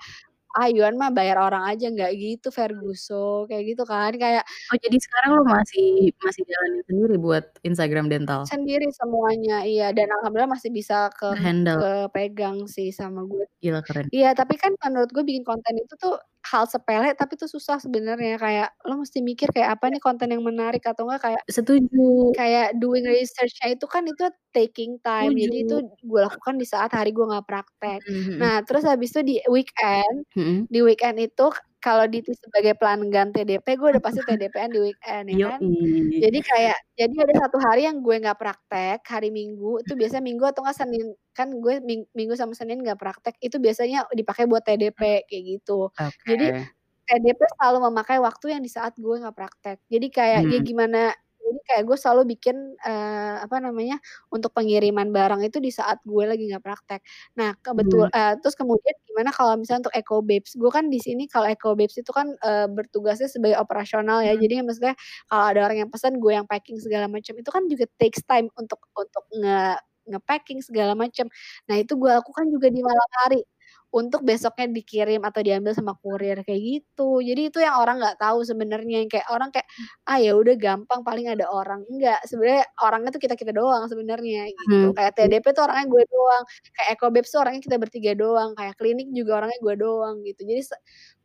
[0.58, 4.12] "Ah, Yuan mah bayar orang aja." Nggak gitu Ferguson, kayak gitu kan.
[4.18, 8.44] Kayak Oh, jadi sekarang lo masih masih jalanin sendiri buat Instagram dental?
[8.48, 11.80] Sendiri semuanya, iya, dan alhamdulillah masih bisa ke Ke-handle.
[11.82, 13.46] kepegang sih sama gue.
[13.62, 14.08] Gila keren.
[14.14, 16.16] Iya, tapi kan menurut gue bikin konten itu tuh
[16.52, 20.44] hal sepele tapi itu susah sebenarnya, kayak lo mesti mikir kayak apa nih konten yang
[20.46, 22.38] menarik atau enggak kayak Setuju.
[22.38, 24.26] kayak doing research-nya itu kan itu
[24.56, 25.34] taking time.
[25.40, 25.98] Jadi itu Setuju.
[26.06, 28.02] gue lakukan di saat hari gue nggak praktek.
[28.06, 28.38] Mhm mhm.
[28.42, 30.68] Nah, terus habis itu di weekend, Mhm.
[30.72, 31.48] di weekend itu
[31.88, 35.62] kalau Diti sebagai pelanggan TDP, gue udah pasti TDP-an di weekend ya kan.
[35.62, 36.20] Yoi.
[36.20, 40.44] Jadi kayak jadi ada 1 hari yang gue nggak praktek, hari Minggu, itu biasanya Minggu
[40.50, 41.08] atau enggak Senin.
[41.38, 45.90] Kan gue ming Minggu sama Senin nggak praktek, itu biasanya dipakai buat TDP, kayak gitu.
[46.28, 46.68] Jadi Oke.
[47.08, 49.78] TDP selalu memakai waktu yang di saat gue nggak praktek.
[49.92, 50.66] Jadi kayak ya Mmm.
[50.66, 51.14] gimana
[51.48, 53.98] jadi kayak gue selalu bikin, eee, apa namanya,
[54.36, 57.02] untuk pengiriman barang itu di saat gue lagi nggak praktek.
[57.40, 61.26] Nah, kebetul eee, terus kemudian gimana kalau misalnya untuk Eco Babes, gue kan di sini
[61.32, 64.36] kalau Eco Babes itu kan, eee, bertugasnya sebagai operasional ya.
[64.36, 64.42] Mmm.
[64.44, 64.96] Jadi maksudnya
[65.32, 68.52] kalau ada orang yang pesan, gue yang packing segala macam, itu kan juga takes time
[68.60, 71.28] untuk untuk nge nge-packing segala macam.
[71.68, 73.44] Nah, itu gue lakukan juga di malam hari,
[73.94, 77.20] untuk besoknya dikirim atau diambil sama kurir, kayak gitu.
[77.24, 79.68] Jadi itu yang orang nggak tahu sebenarnya, yang kayak orang kayak,
[80.10, 84.86] "Ah, ya udah gampang paling ada orang." Enggak, sebenarnya orangnya tuh kita-kita doang sebenarnya gitu.
[84.86, 85.12] Mmm, Kayak.
[85.18, 86.44] TDP tuh orangnya gue doang,
[86.76, 90.42] kayak Eco Babes tuh orangnya kita bertiga doang, kayak klinik juga orangnya gue doang gitu.
[90.48, 90.62] Jadi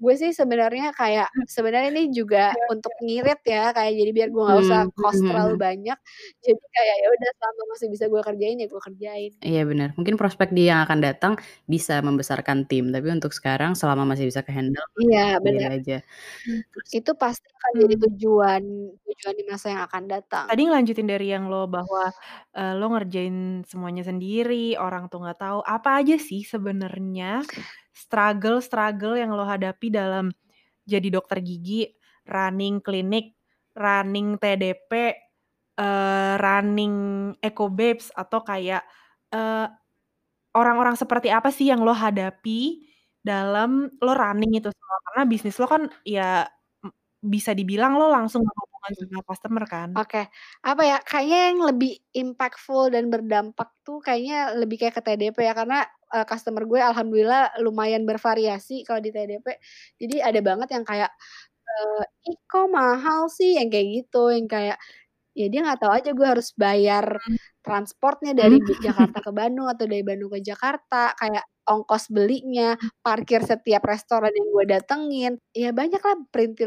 [0.02, 1.44] gue sih sebenarnya kayak Mmm.
[1.50, 5.28] sebenarnya ini juga untuk ngirit ya, kayak jadi biar gue nggak usah Mmm, cost mhm
[5.28, 5.62] terlalu mhm.
[5.66, 5.98] banyak.
[6.44, 9.32] Jadi kayak ya udah selama masih bisa gue kerjain, ya gue kerjain.
[9.42, 11.32] Iya bener, mungkin prospek di yang akan datang
[11.66, 15.70] bisa membesarkan tim, tapi untuk sekarang selama masih bisa ke-handle Iya, bener.
[15.76, 15.94] aja.
[16.46, 16.60] Mmm.
[16.72, 18.04] Terus Itu pasti akan jadi Mmm.
[18.04, 18.62] tujuan
[19.06, 20.50] tujuan di masa yang akan datang.
[20.50, 22.10] Tadi ngelanjutin dari yang lo bahwa,
[22.56, 25.60] eee, lo ngerjain semuanya sendiri, orang tuh nggak tahu.
[25.62, 27.46] Apa aja sih sebenarnya
[27.94, 30.34] struggle-struggle yang lo hadapi dalam
[30.86, 31.90] jadi dokter gigi,
[32.30, 33.34] running klinik,
[33.76, 34.92] running TDP,
[35.78, 36.94] eee, running
[37.42, 38.82] Eco Babes, atau kayak,
[39.34, 39.66] eee,
[40.58, 42.84] orang-orang seperti apa sih yang lo hadapi
[43.24, 43.70] dalam
[44.04, 44.98] lo running itu semua?
[45.10, 46.46] Karena bisnis lo kan ya,
[47.34, 49.90] bisa dibilang lo langsung berhubungan sama customer kan?
[49.96, 50.24] Oke,
[50.64, 55.52] apa ya, kayaknya yang lebih impactful dan berdampak tuh kayaknya lebih kayak ke TDP ya,
[55.52, 55.84] karena,
[56.16, 59.52] eee, customer gue alhamdulillah lumayan bervariasi kalau di TDP.
[60.00, 61.12] Jadi ada banget yang kayak,
[61.68, 64.76] eee, "Ih, kok mahal sih?" Yang kayak gitu, yang kayak,
[65.36, 67.36] ya dia nggak tahu aja gue harus bayar Mmm.
[67.62, 72.74] transportnya dari bi Jakarta ke Bandung atau dari Bandung ke Jakarta, kayak ongkos belinya,
[73.06, 75.32] parkir setiap restoran yang gue datengin.
[75.54, 76.18] Ya banyaklah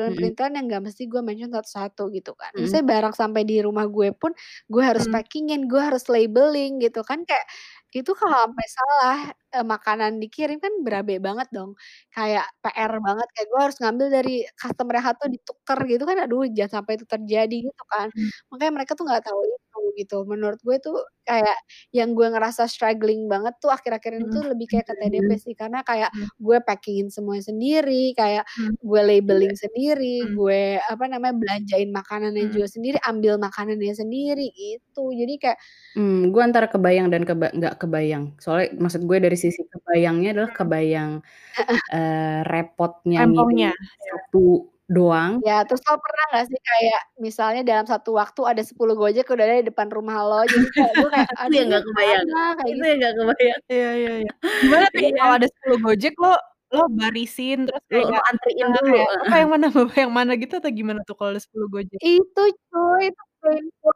[0.08, 0.30] Mhm.
[0.40, 2.56] perintilan-perintilan yang nggak mesti gue mention satu-satu gitu kan.
[2.56, 4.32] Misalnya barang sampai di rumah gue pun,
[4.72, 7.44] gue harus packing-in, gue harus labeling gitu kan, kayak
[7.92, 9.18] itu kalau sampai salah,
[9.56, 11.74] eee, makanan dikirim kan berabe banget dong.
[12.16, 16.44] Kayak PR banget, kayak gue harus ngambil dari customer yang satu dituker gitu kan, aduh
[16.52, 18.08] jangan sampai itu terjadi gitu kan.
[18.14, 18.30] Mmm.
[18.52, 20.18] Makanya mereka tuh nggak tahu itu gitu.
[20.28, 20.98] Menurut gue tuh
[21.28, 21.58] kayak
[21.96, 25.40] yang gue ngerasa struggling banget tuh akhir-akhir ini Mhm tuh lebih kayak ke TDP Mhm.
[25.42, 26.30] sih, karena kayak Mmm.
[26.42, 28.76] gue packing-in semuanya sendiri, kayak Mmm.
[28.84, 29.52] gue Iya.
[29.52, 30.38] labeling sendiri, Mmm.
[30.38, 32.56] gue apa namanya, belanjain makanannya Mmm.
[32.56, 35.12] juga sendiri, ambil makanannya sendiri, gitu.
[35.16, 35.60] Jadi kayak
[35.96, 38.36] Mmm, gue antara kebayang dan keba nggak kebayang.
[38.36, 41.12] Soalnya maksud gue dari sisi kebayangnya adalah kebayang,
[41.54, 41.80] Heeh.
[41.94, 43.72] eee, repotnya Rempongnya,
[44.04, 44.14] iya.
[44.14, 45.34] satu doang.
[45.44, 49.44] Ya, terus lo pernah nggak sih kayak misalnya dalam satu waktu ada 10 Gojek udah
[49.44, 52.38] ada di depan rumah lo, jadi kayak kayak, Itu "Aduh yang ini nggak kebayang, gimana?"
[52.58, 52.90] Kayak itu gitu.
[52.90, 53.62] yang nggak kebayang.
[53.72, 54.32] Iya iya iya.
[54.62, 55.20] Gimana tuh Iya.
[55.20, 56.30] kalau ada 10 Gojek lo
[56.76, 59.46] lo barisin terus Lo lo kayak, antriin eee, dulu, kayak, "Bapak heeh.
[59.46, 62.02] yang mana Bapak yang mana?" Gitu atau gimana tuh kalau ada 10 Gojek?
[62.04, 63.94] Itu cuy, itu painful.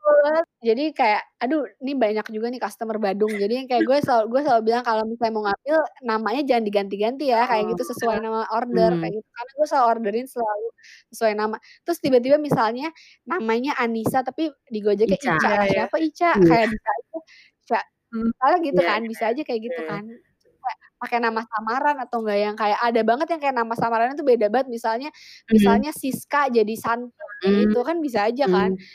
[0.61, 4.41] Jadi kayak, aduh ini banyak juga nih customer badung, jadi yang kayak gue selalu gue
[4.45, 8.45] selalu bilang kalau misalnya mau ngambil, namanya jangan diganti-ganti ya, kayak Oh, gitu, sesuai nama
[8.53, 9.01] order, mmm.
[9.01, 9.27] kayak gitu.
[9.35, 10.67] Karena gue selalu orderin selalu
[11.15, 11.55] sesuai nama.
[11.87, 12.85] Terus tiba-tiba misalnya
[13.25, 15.33] namanya Anissa tapi di Gojeknya Ica.
[15.33, 15.83] Ica, Iya iya.
[15.83, 16.37] siapa Ica?
[16.37, 16.45] Iya.
[16.45, 17.17] Kayak bisa aja
[17.65, 17.79] Ica,
[18.13, 18.31] Mhm.
[18.35, 19.09] misalnya gitu Iya kan, iya.
[19.11, 19.89] bisa aja kayak gitu Mmm.
[19.89, 20.05] kan.
[21.01, 24.47] Pakai nama samaran atau enggak yang kayak ada banget yang kayak nama samarannya tuh beda
[24.53, 25.09] banget, misalnya
[25.47, 25.55] Mhm.
[25.55, 27.13] misalnya Siska jadi Santi,
[27.45, 28.71] Mmm, gitu, kan bisa aja kan.
[28.71, 28.89] mmm.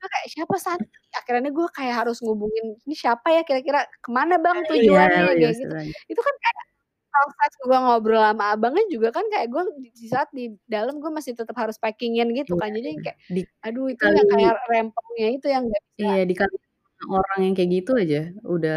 [0.00, 0.86] Terus kayak, "Siapa Santi?"
[1.20, 3.84] Akhirnya gue kayak harus ngehubungin, "Ini siapa ya kira-kira?
[4.00, 5.74] Ke mana Bang Iya, tujuannya?" Kayak gitu.
[5.76, 5.94] istilahnya.
[6.08, 6.64] Itu kan kayak
[7.12, 11.10] proses gue ngobrol sama abangnya juga kan kayak gue di di saat di dalam gue
[11.12, 13.06] masih tetep harus packing-in gitu Iya kan, jadi yang iya.
[13.06, 16.54] kayak, Di aduh itu yang kayak rempongnya itu yang nggak bisa Iya, dikali
[17.16, 18.16] orang yang kayak gitu aja,
[18.54, 18.72] udah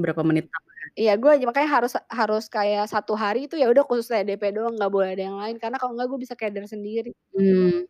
[0.00, 0.90] berapa menit tambahan.
[1.00, 4.72] Iya, gue aja makanya harus harus kayak 1 hari itu ya udah khusus EDP doang,
[4.80, 7.10] nggak boleh ada yang lain, karena kalau enggak gue bisa keder sendiri.
[7.34, 7.86] Mmm.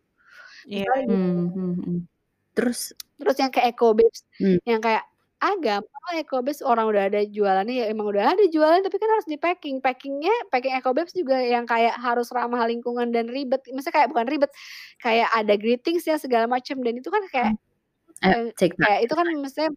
[0.71, 1.29] Iya Misalnya gitu.
[1.35, 2.07] Mmm, mhm mhm.
[2.57, 4.61] Terus Terus yang kayak Ecobabes, Mmm.
[4.69, 5.03] yang kayak,
[5.41, 9.09] "Ah gampang lah Ecobabes orang udah ada jualannya." Ya emang udah ada jualannya, tapi kan
[9.09, 9.81] harus di-packing.
[9.81, 14.51] Packing-nya packing Ecobabes juga yang kayak harus ramah lingkungan dan ribet, maksudnya kayak bukan ribet,
[15.01, 17.57] kayak ada greetings-nya segala macem, dan itu kan kayak, Mmm.
[18.23, 19.69] Eee, cerita kayak itu kan maksudnya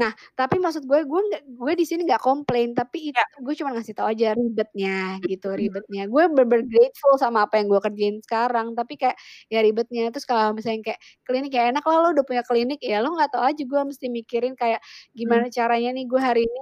[0.00, 3.26] nah, tapi maksud gue, gue nggak gue di sini nggak komplain, tapi it Ya.
[3.36, 6.08] gue cuman ngasih tahu aja ribetnya gitu, ribetnya.
[6.08, 9.16] Gue bener-bener grateful sama apa yang gue kerjain sekarang, tapi kayak
[9.52, 10.08] ya ribetnya.
[10.14, 13.30] Terus kalau misalnya kayak klinik, ya enak lah lo udah punya klinik, ya lo nggak
[13.36, 14.80] tahu aja gue mesti mikirin kayak
[15.14, 15.16] Mmm.
[15.16, 16.60] gimana caranya nih gue hari ini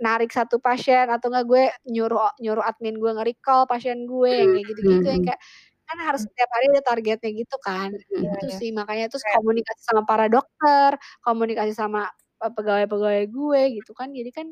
[0.00, 1.62] narik 1 pasien atau enggak gue
[1.92, 5.26] nyuruh nyuruh admin gue nge-recall pasien gue, Mmm, kayak gitu-gitu, yang mhm.
[5.26, 5.40] kayak
[5.88, 7.90] kan harus setiap hari ada targetnya gitu kan.
[8.08, 8.60] Iya Itu iya.
[8.60, 12.08] sih makanya, terus komunikasi sama para dokter, komunikasi sama,
[12.56, 14.46] pegawai-pegawai gue gitu kan, jadi kan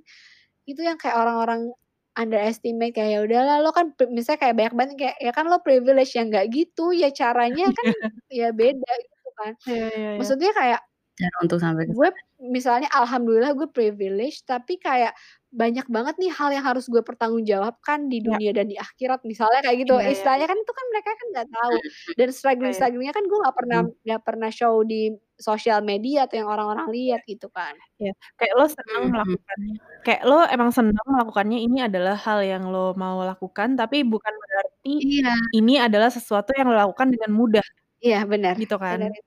[0.69, 1.73] itu yang kayak orang-orang
[2.19, 6.13] underestimate, kayak ya udahlah lo kan misalnya kayak banyak banget kayak, "Ya kan lo privilege."
[6.19, 7.87] Ya nggak gitu, ya caranya kan
[8.41, 9.53] ya beda gitu kan.
[9.67, 10.21] Iya iya iya.
[10.21, 10.81] Maksudnya kayak
[11.19, 12.09] Cara untuk sampai gue
[12.43, 15.17] misalnya alhamdulillah gue privilege, tapi kayak
[15.49, 18.37] banyak banget nih hal yang harus gue pertanggungjawabkan di Ya.
[18.37, 19.97] dunia dan di akhirat, misalnya kayak gitu.
[19.97, 21.85] Iya Istilahnya kan itu kan mereka kan nggak tahu, dan
[22.19, 22.37] Iya iya.
[22.37, 23.93] struggling-struggle-nya kan gue nggak pernah mhm.
[24.05, 25.01] nggak pernah show di
[25.39, 27.75] sosial media atau yang orang-orang lihat gitu kan.
[28.03, 29.13] Iya, kayak lo seneng Mhm mhm.
[29.17, 29.75] melakukannya
[30.07, 34.93] kayak lo emang seneng melakukannya, ini adalah hal yang lo mau lakukan, tapi bukan berarti
[35.01, 35.33] Iya.
[35.57, 37.67] ini adalah sesuatu yang lo lakukan dengan mudah,
[38.05, 38.99] Iya bener, gitu kan.
[39.01, 39.21] itu.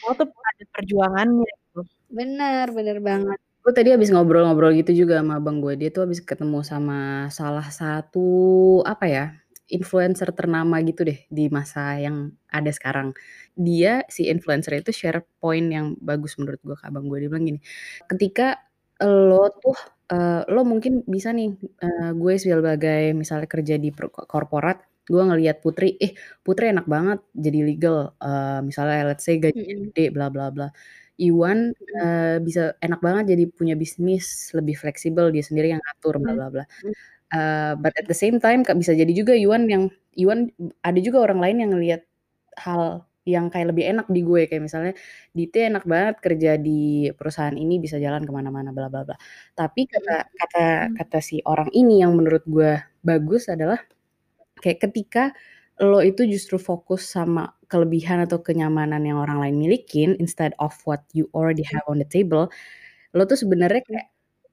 [0.00, 1.80] Semua tuh ada perjuangannya gitu.
[2.10, 3.38] Bener, bener banget.
[3.64, 7.68] Gue tadi habis ngobrol-ngobrol gitu juga sama abang gue, dia tuh habis ketemu sama salah
[7.68, 9.24] satu, apa ya,
[9.68, 13.12] influencer ternama gitu deh di masa yang ada sekarang.
[13.52, 17.44] Dia, si influencer itu share point yang bagus menurut gue ke abang gue, dia bilang
[17.52, 17.60] gini,
[18.08, 18.56] "Ketika
[19.04, 19.76] lo tuh,
[20.08, 21.52] eee, lo mungkin bisa nih,
[21.84, 23.92] eee, gue sebagai misalnya kerja di
[24.24, 29.84] korporat, gue ngelihat Putri, ih Putri enak banget jadi legal, eee, misalnya let's say gajinya
[29.92, 30.68] gede bla bla bla.
[31.20, 36.32] Iwan, eee, bisa enak banget jadi punya bisnis, lebih fleksibel, dia sendiri yang ngatur bla
[36.38, 36.64] bla bla."
[37.34, 39.84] Eee, but at the same time bisa jadi juga Iwan yang
[40.18, 40.50] Iwan
[40.84, 42.02] ada juga orang lain yang ngelihat
[42.60, 44.92] hal yang kayak lebih enak di gue, kayak misalnya,
[45.36, 49.16] "Dite enak banget kerja di perusahaan ini, bisa jalan ke mana-mana bla bla bla."
[49.58, 50.66] Tapi kata kata
[50.98, 53.78] kata si orang ini yang menurut gue bagus adalah,
[54.62, 55.32] kayak ketika
[55.82, 61.02] lo itu justru fokus sama kelebihan atau kenyamanan yang orang lain milikin, instead of what
[61.16, 62.48] you already have on the table,
[63.16, 64.08] lo tuh sebenarnya kayak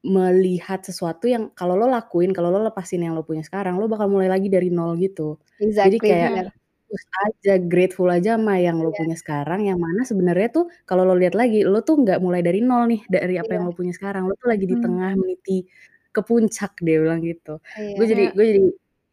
[0.06, 4.08] melihat sesuatu yang kalau lo lakuin, kalau lo lepasin yang lo punya sekarang, lo bakal
[4.12, 5.38] mulai lagi dari nol gitu.
[5.84, 6.52] Jadi Exactly, kayak bener.
[6.88, 8.98] fokus aja, grateful aja sama yang lo Iya.
[8.98, 12.60] punya sekarang, yang mana sebenarnya tuh kalau lo lihat lagi, lo tuh nggak mulai dari
[12.64, 13.70] nol nih, dari apa yang Iya.
[13.70, 14.78] lo punya sekarang, lo tuh lagi di Mmm.
[14.80, 15.66] tengah meniti
[16.14, 17.60] ke puncak, dia bilang gitu.
[17.96, 18.08] Gue Iya.
[18.10, 18.60] jadi gue jadi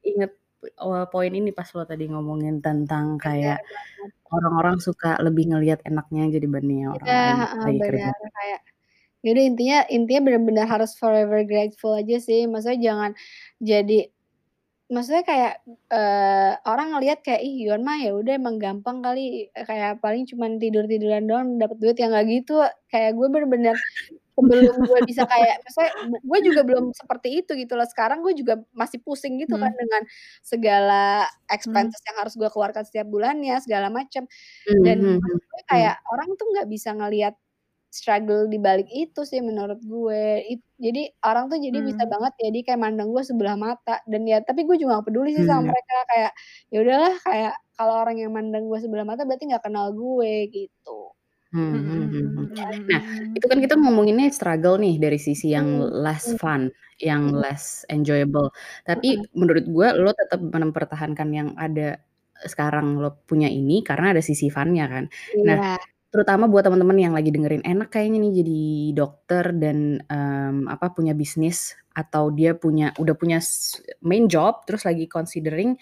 [0.08, 0.32] inget,
[1.14, 3.60] poin ini pas lo tadi ngomongin tentang Bener kayak
[4.34, 8.12] orang-orang suka lebih ngelihat enaknya aja dibanding yang orang Iya, lain kerja.
[8.12, 8.60] bener, kayak
[9.26, 13.12] ya udah intinya intinya bener-bener harus forever grateful aja sih, maksudnya jangan
[13.62, 13.96] jadi
[14.94, 15.54] maksudnya kayak,
[15.94, 20.52] eee, orang ngelihat kayak, "Ih Iwan mah ya udah emang gampang kali, kayak paling cuman
[20.62, 22.54] tidur-tiduran doang dapet duit." Ya nggak gitu,
[22.92, 23.78] kayak gue bener-bener
[24.38, 25.92] sebelum gue bisa kayak maksudnya
[26.24, 29.76] gue juga belum seperti itu gitu loh, sekarang gue juga masih pusing gitu kan Mhm.
[29.80, 30.04] dengan
[30.46, 31.26] segala
[31.66, 31.96] Mmm.
[31.96, 34.28] expenses yang harus gue keluarkan setiap bulannya, segala macem.
[34.68, 37.36] Mmm, Dan mhm maksud gue kayak orang tuh nggak bisa ngelihat
[37.94, 40.44] struggle di balik itu sih menurut gue.
[40.52, 42.12] It jadi orang tuh jadi bisa Mmm.
[42.12, 45.46] banget jadi kayak mandang gue sebelah mata dan ya tapi gue juga gak peduli sih
[45.48, 45.76] sama Mmm.
[45.76, 46.32] mereka kayak,
[46.74, 51.15] ya udahlah kayak kalau orang yang mandang gue sebelah mata berarti nggak kenal gue gitu.
[51.56, 52.48] Hmm Mhm hmm hmm mhm hmm.
[52.52, 53.38] mhm Nah, mhm.
[53.38, 56.38] itu kan kita ngomonginnya struggle nih dari sisi yang less mhm.
[56.38, 56.68] fun,
[57.00, 57.44] yang Mhm.
[57.44, 58.52] less enjoyable.
[58.88, 59.26] Tapi Mhm.
[59.38, 62.02] menurut gue lo tetap mempertahankan yang ada
[62.46, 65.06] sekarang lo punya ini karena ada sisi fun-nya kan.
[65.48, 65.86] Nah, Iya.
[66.14, 68.60] terutama buat temen-temen yang lagi dengerin, enak kayaknya nih jadi
[68.98, 69.78] dokter dan,
[70.08, 75.76] mmm, apa, punya bisnis atau dia punya udah punya s main job terus lagi considering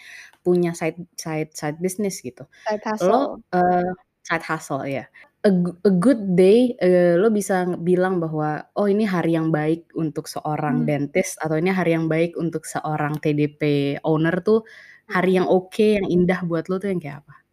[0.45, 2.45] punya side side side business gitu.
[2.67, 3.43] Side Lo, hustle.
[3.53, 3.89] eee,
[4.26, 5.05] side hustle ya,
[5.48, 9.91] a go a good day, eee, lo bisa bilang bahwa, "Oh ini hari yang baik
[9.96, 10.89] untuk seorang Mmm.
[10.89, 13.62] dentist," atau, "Ini hari yang baik untuk seorang TDP
[14.08, 14.64] owner tuh,
[15.12, 15.52] hari yang Mhm.
[15.52, 17.44] oke, yang indah buat lo tuh yang kayak apa?"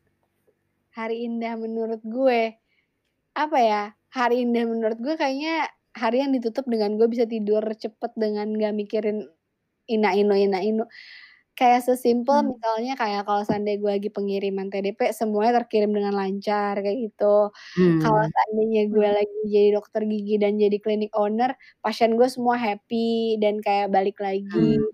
[0.98, 2.58] Hari indah menurut gue,
[3.38, 8.12] apa ya, hari indah menurut gue kayaknya hari yang ditutup dengan gue bisa tidur cepet
[8.18, 9.26] dengan nggak mikirin
[9.90, 10.84] ina inu ina inu.
[11.60, 12.52] Kayak sesimpel Mmm.
[12.52, 17.52] misalnya kayak kalau seandainya gue lagi pengiriman TDP semuanya terkirim dengan lancar kayak gitu.
[18.00, 18.32] Kalau Mmm.
[18.32, 19.14] seandainya gue Mmm.
[19.18, 21.52] lagi jadi dokter gigi dan jadi clinic owner,
[21.84, 24.80] pasien gue semua happy dan kayak balik lagi.
[24.80, 24.90] Mmm.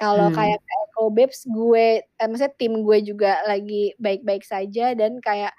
[0.00, 0.34] Kalau Mmm.
[0.34, 5.52] kayak ke Echobabes gue eee, maksudnya tim gue juga lagi baik-baik saja dan kayak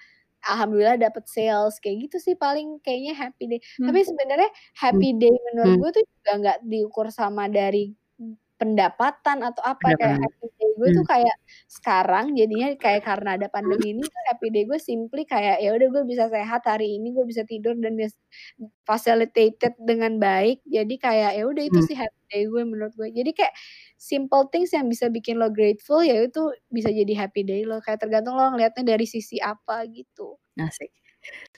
[0.45, 3.59] alhamdulillah dapet sales, kayak gitu sih paling kayaknya happy day.
[3.79, 3.89] Mmm.
[3.89, 4.49] Tapi sebenarnya
[4.81, 5.83] happy day menurut mmm.
[5.83, 7.93] gue tuh juga nggak diukur sama dari,
[8.61, 11.07] pendapatan atau apa, kayak Pendapatan, happy day gue tuh mmm.
[11.07, 11.35] kayak
[11.67, 15.87] sekarang jadinya kayak karena ada pandemi ini tuh happy day gue simply kayak ya udah
[15.93, 17.97] gue bisa sehat hari ini, gue bisa tidur dan
[18.87, 20.61] facilitated dengan baik.
[20.67, 21.85] Jadi kayak ya udah itu Mmm.
[21.85, 23.09] sih happy day gue menurut gue.
[23.13, 23.53] Jadi kayak
[23.99, 27.99] simple things yang bisa bikin lo grateful, ya itu bisa jadi happy day lo, kayak
[28.03, 30.37] tergantung lo ngelihatnya dari sisi apa gitu.
[30.59, 30.93] Asik.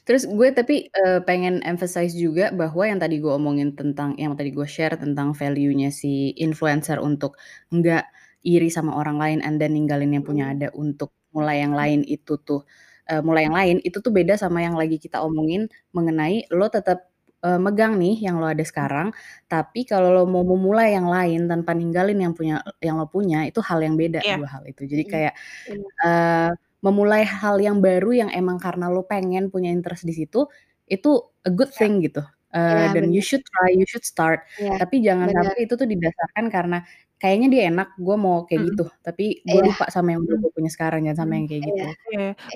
[0.05, 4.53] Terus gue tapi, eee, pengen emphasize juga bahwa yang tadi gue omongin tentang yang tadi
[4.53, 7.41] gue share tentang value-nya si influencer untuk
[7.74, 8.05] nggak
[8.45, 10.53] iri sama orang lain and then ninggalin yang punya Mhm.
[10.53, 12.61] ada untuk mulai yang lain itu tuh,
[13.09, 15.66] eee, mulai yang lain, itu tuh beda sama yang lagi kita omongin
[15.97, 17.09] mengenai lo tetap,
[17.41, 19.09] eee, megang nih yang lo ada sekarang,
[19.49, 23.57] tapi kalau lo mau memulai yang lain tanpa ninggalin yang punya yang lo punya, itu
[23.66, 24.38] hal yang beda, Iya.
[24.38, 24.86] 2 hal itu.
[24.86, 25.34] Jadi Mhm, kayak,
[25.66, 25.91] bener.
[26.03, 26.51] eee,
[26.86, 30.45] memulai hal yang baru yang emang karena lo pengen punya interest di situ,
[30.86, 31.09] itu
[31.47, 31.81] a good Iya.
[31.81, 32.21] thing gitu,
[32.69, 33.25] Iya eee, dan you bener.
[33.25, 34.45] should try, you should start.
[34.59, 35.36] Iya, Tapi jangan bener.
[35.36, 36.77] sampai itu tuh didasarkan karena
[37.21, 38.75] kayaknya dia enak, gue mau kayak Mhm.
[38.75, 39.73] gitu, tapi gue Iya.
[39.73, 41.41] lupa sama yang udah gue punya sekarang, jangan Mhm.
[41.41, 41.75] yang kayak Iya.
[41.75, 41.86] gitu.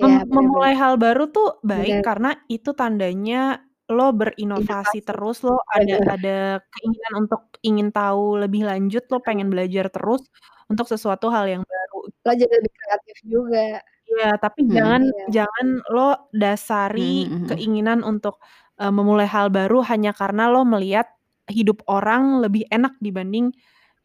[0.02, 0.80] Mem Iya, bener memulai bener.
[0.82, 2.04] hal baru tuh baik Bener.
[2.06, 3.62] karena itu tandanya
[3.92, 6.14] lo berinovasi Inovasi, terus, lo ada bener.
[6.14, 6.30] ada
[6.74, 10.22] keinginan untuk ingin tahu lebih lanjut, lo pengen belajar terus
[10.70, 12.10] untuk sesuatu hal yang baru.
[12.26, 13.80] Lo jadi lebih kreatif juga.
[14.10, 14.74] Iya, tapi Mhm.
[14.74, 15.26] jangan Iya.
[15.30, 17.46] jangan lo dasari mhm mhm.
[17.50, 18.42] keinginan untuk,
[18.80, 21.06] eee, memulai hal baru hanya karena lo melihat
[21.50, 23.54] hidup orang lebih enak dibanding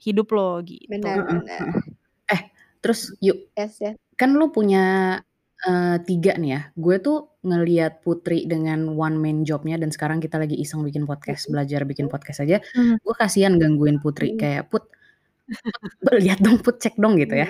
[0.01, 1.09] hidup lo, gitu.
[1.17, 1.41] Heeh.
[2.33, 2.41] Eh,
[2.83, 3.97] terus yuk, Yes yes.
[4.19, 5.17] kan lo punya,
[5.67, 10.37] eee, 3 nih ya, gue tuh ngelihat Putri dengan one man job-nya dan sekarang kita
[10.41, 12.95] lagi iseng bikin podcast, belajar bikin podcast aja, Mhm.
[13.03, 14.39] gue kasihan gangguin Putri, Mhm.
[14.39, 14.85] kayak, "Put
[16.03, 17.49] Put, lihat dong Put, cek dong," gitu ya.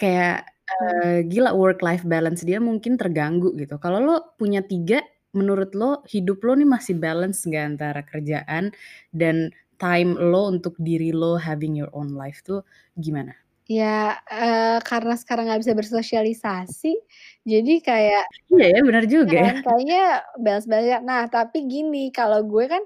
[0.00, 0.53] Kayak.
[0.68, 3.76] Eee, gila work life balance dia mungkin terganggu gitu.
[3.82, 5.02] Kalau lo punya 3,
[5.36, 8.70] menurut lo hidup lo nih masih balance nggak antara kerjaan
[9.14, 9.50] dan
[9.82, 12.62] time lo untuk diri lo having your own life tuh
[12.98, 13.34] gimana?
[13.68, 17.00] Ya, eee, karena sekarang nggak bisa bersosialisasi,
[17.48, 19.52] jadi kayak Iya ya, bener iya juga ya.
[19.52, 19.98] kan, kayaknya
[20.44, 22.82] balance-balance nah, tapi gini, kalau gue kan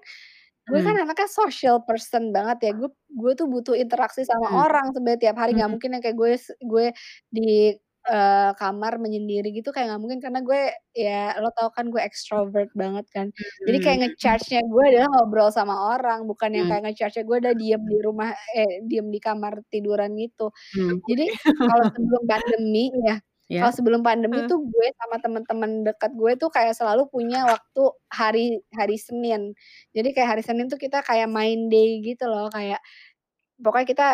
[0.69, 1.03] gue kan Mmm.
[1.03, 4.69] anaknya social person banget ya, gue gue tuh butuh interaksi sama Mmm.
[4.69, 5.79] orang sebenarnya tiap hari, nggak Mhm.
[5.81, 6.33] mungkin yang kayak gue
[6.69, 6.87] gue
[7.33, 7.73] di,
[8.09, 10.61] eee, kamar menyendiri gitu kayak nggak mungkin karena gue
[10.97, 13.29] ya lo tau kan gue extrovert banget kan.
[13.69, 14.09] Jadi kayak mhm.
[14.09, 16.73] nge-charge-nya gue adalah ngobrol sama orang, bukan yang Mmm.
[16.73, 20.53] kayak nge-charge-nya gue adalah diem di rumah eh, diem di kamar tiduran gitu.
[20.75, 21.01] Mmm.
[21.09, 21.25] Jadi
[21.69, 23.17] kalau sebelum pandemi ya,
[23.49, 23.61] Iya.
[23.65, 24.49] kalau sebelum pandemi Heeh.
[24.51, 27.83] tuh gue sama temen-temen deket gue tuh kayak selalu punya waktu
[28.13, 29.53] hari hari Senin.
[29.97, 32.79] Jadi kayak hari Senin tuh kita kayak main day gitu loh, kayak
[33.63, 34.07] pokoknya kita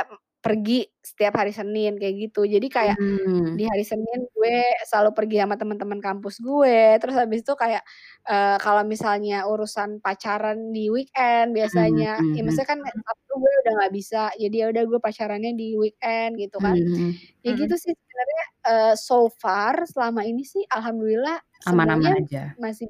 [0.44, 2.44] pergi setiap hari Senin kayak gitu.
[2.48, 3.58] Jadi kayak Mmm.
[3.58, 4.56] di hari Senin gue
[4.90, 7.82] selalu pergi sama temen-temen kampus gue, terus habis itu kayak,
[8.28, 12.46] eee, kalau misalnya urusan pacaran di weekend biasanya ya mhm.
[12.46, 16.58] maksudnya kan Sabtu gue udah nggak bisa, jadi ya udah gue pacarannya di weekend gitu
[16.62, 16.76] kan.
[16.76, 17.34] Mmm, mhm.
[17.46, 22.56] Ya gitu sih sebenarnya, eee, so far selama ini sih alhamdulillah Aman-aman aja.
[22.60, 22.88] masih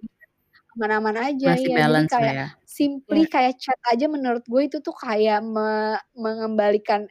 [0.79, 1.71] aman-aman aja, Masih.
[1.73, 2.57] Jadi balance kayak ya.
[2.67, 3.29] simply Iya.
[3.31, 7.07] kayak chat aja menurut gue itu tuh kayak me mengembalikan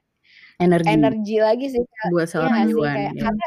[0.60, 0.94] Energi.
[0.94, 2.12] energi lagi sih, Kak.
[2.12, 2.84] Buat Iya seorang sih?
[2.84, 3.24] Iwan, Kayak ya.
[3.24, 3.46] karena.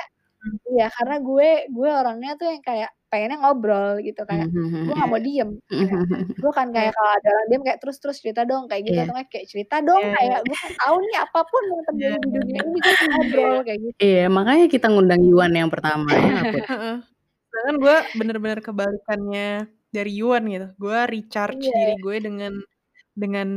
[0.71, 1.47] Iya, karena gue
[1.77, 5.51] gue orangnya tuh yang kayak pengennya ngobrol gitu, kayak Mhm mhm gue nggak mau diem,
[5.75, 5.87] iya.
[5.87, 8.65] kayak Mhm mhm gue kan kayak kalau ada orang diem kayak, "Terus terus cerita dong,"
[8.71, 10.47] kayak gitu, atau enggak kayak, "Cerita dong," Iya kayak iya.
[10.49, 13.57] gue pengen tahu nih apa pun yang terjadi di iya dunia ini gue pengen ngobrol,
[13.67, 14.03] kayak gitu.
[14.05, 16.45] Iya, makanya kita ngundang Yuan yang pertama, ya.
[17.51, 19.47] Sedangkan gue bener-bener kebalikannya
[19.95, 20.67] dari Yuan gitu.
[20.83, 22.05] Gue recharge diri Iya.
[22.05, 22.55] gue dengan
[23.17, 23.49] dengan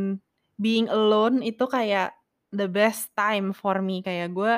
[0.61, 2.18] being alone itu kayak
[2.55, 4.51] the best time for me, kayak gue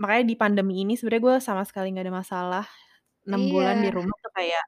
[0.00, 2.64] makanya di pandemi ini sebenarnya gue sama sekali nggak ada masalah,
[3.28, 3.94] 6 bulan di Iya.
[3.94, 4.64] rumah tuh kayak,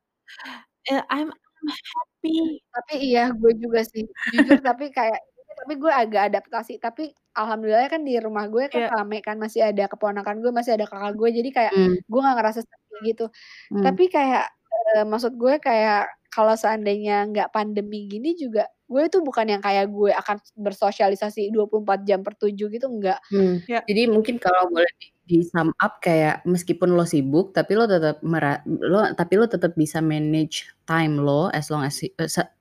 [0.90, 2.62] eee, I'm I'm happy.
[2.74, 5.18] Tapi iya, gue juga sih, jujur tapi kayak
[5.56, 7.02] tapi gue agak adaptasi, tapi
[7.38, 8.90] alhamdulillahnya kan di rumah gue kan Iya.
[8.92, 11.96] rame kan, masih ada keponakan gue, masih ada kakak gue, jadi kayak Mmm.
[12.10, 13.24] gue nggak ngerasa sepi gitu.
[13.70, 13.96] Mmm.
[13.96, 19.46] Tapi kayak, eee, maksud gue kayak kalau seandainya nggak pandemi gini juga, gue tuh bukan
[19.56, 23.20] yang kayak gue akan bersosialisasi 24 jam per 7 gitu, enggak.
[23.30, 23.86] Mmm, Ya.
[23.90, 28.62] jadi mungkin kalau boleh di di-sum up kayak meskipun lo sibuk, tapi lo tetap mera
[28.70, 32.06] lo tapi lo tetap bisa manage time lo as long as, se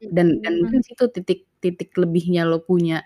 [0.10, 0.66] dan dan Mhm.
[0.66, 3.06] mungkin situ titik titik lebihnya lo punya,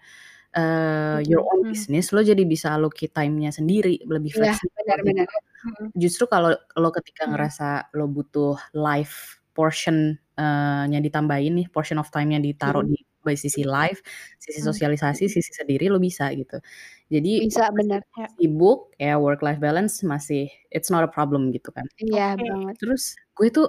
[0.55, 1.71] eee, your own Mmm.
[1.71, 5.07] business, lo jadi bisa allocate time-nya sendiri, lebih Iya, fleksibel benar gitu.
[5.07, 5.29] benar.
[5.65, 5.91] Mhm.
[5.97, 7.31] Justru kalau lo ketika Mhm.
[7.31, 9.15] ngerasa lo butuh live
[9.57, 12.87] portion, eee, nya ditambahin nih, portion of time-nya ditaruh Mhm.
[12.87, 12.95] di
[13.27, 13.99] by sisi live,
[14.39, 14.65] sisi Mmm.
[14.65, 15.31] sosialisasi, Mhm.
[15.31, 16.57] sisi sendiri, lo bisa gitu.
[17.11, 18.01] Jadi Bisa, benar.
[18.01, 18.29] meskipun Ya.
[18.39, 21.85] sibuk, ya work life balance masih it's not a problem gitu kan.
[21.97, 22.43] Iya, Oke.
[22.49, 22.77] banget.
[22.79, 23.67] Terus gue tuh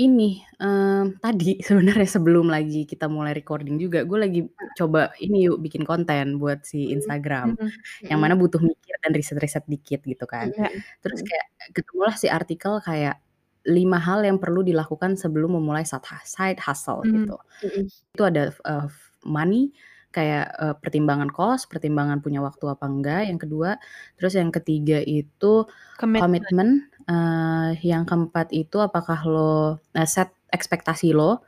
[0.00, 4.40] ini, mmm, tadi sebenarnya sebelum lagi kita mulai recording juga, gue lagi
[4.78, 6.96] coba ini yuk, bikin konten buat si Mhm.
[6.96, 7.70] Instagram, Mhm.
[8.12, 8.24] yang Mhm.
[8.24, 10.52] mana butuh mikir dan riset-riset dikit gitu kan.
[10.58, 10.82] Mhm.
[11.04, 11.46] Terus kayak
[11.76, 13.20] ketemulah si artikel kayak
[13.68, 17.14] 5 hal yang perlu dilakukan sebelum memulai side hustle Mmm.
[17.14, 17.38] gitu.
[17.62, 17.92] Mhm.
[18.14, 18.86] Itu ada, eee,
[19.26, 19.72] money,
[20.14, 23.78] kayak, eee, pertimbangan cost, pertimbangan punya waktu apa enggak, yang kedua.
[24.18, 25.66] Terus yang ketiga itu
[25.98, 26.52] Komitmen.
[26.52, 31.42] komitmen, eee, yang keempat itu apakah lo, eee, set ekspektasi lo,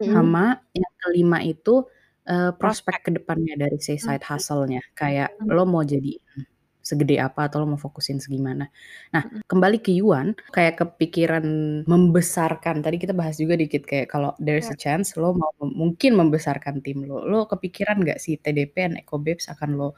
[0.00, 0.34] Mhm.
[0.34, 1.84] sama yang kelima itu,
[2.28, 3.04] eee, prospek Prospek.
[3.06, 4.82] ke depannya dari si side hustle-nya.
[4.98, 5.54] Kayak Mmm.
[5.54, 6.18] lo mau jadi
[6.84, 8.68] segede apa atau lo mau fokusin segimana.
[9.16, 11.42] Nah, kembali ke Yuan, kayak kepikiran
[11.88, 14.76] membesarkan, tadi kita bahas juga dikit kayak kalau there's Ya.
[14.76, 19.16] a chance lo mau mungkin membesarkan tim lo, lo kepikiran nggak sih TDP and Eco
[19.16, 19.96] Babes akan lo,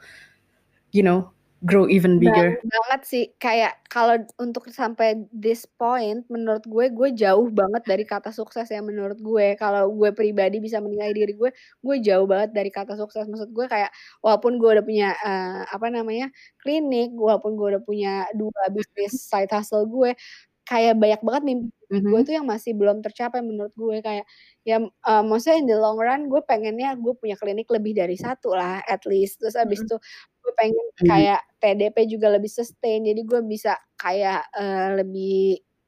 [0.95, 1.35] you know,
[1.65, 2.57] grow even bigger?
[2.57, 8.03] Bang banget sih, kayak kalau untuk sampai this point menurut gue, gue jauh banget dari
[8.09, 9.53] kata sukses ya menurut gue.
[9.61, 11.53] Kalau gue pribadi bisa menilai diri gue,
[11.85, 13.29] gue jauh banget dari kata sukses.
[13.29, 13.93] Maksud gue kayak
[14.25, 16.25] walaupun gue udah punya, eee, apa namanya,
[16.63, 20.17] klinik, walaupun gue udah punya 2 bisnis side hustle gue,
[20.65, 22.27] kayak banyak banget mimpi gue Mhm.
[22.27, 23.99] tuh yang masih belum tercapai menurut gue.
[24.03, 24.25] Kayak
[24.67, 28.51] ya, eee, maksudnya in the long run gue pengennya gue punya klinik lebih dari 1
[28.57, 29.39] lah at least.
[29.43, 29.87] Terus habis Mhm.
[29.87, 29.95] itu
[30.47, 31.27] gue pengen Mmm.
[31.27, 35.37] kayak TDP juga lebih sustain, jadi gue bisa kayak, eee, lebih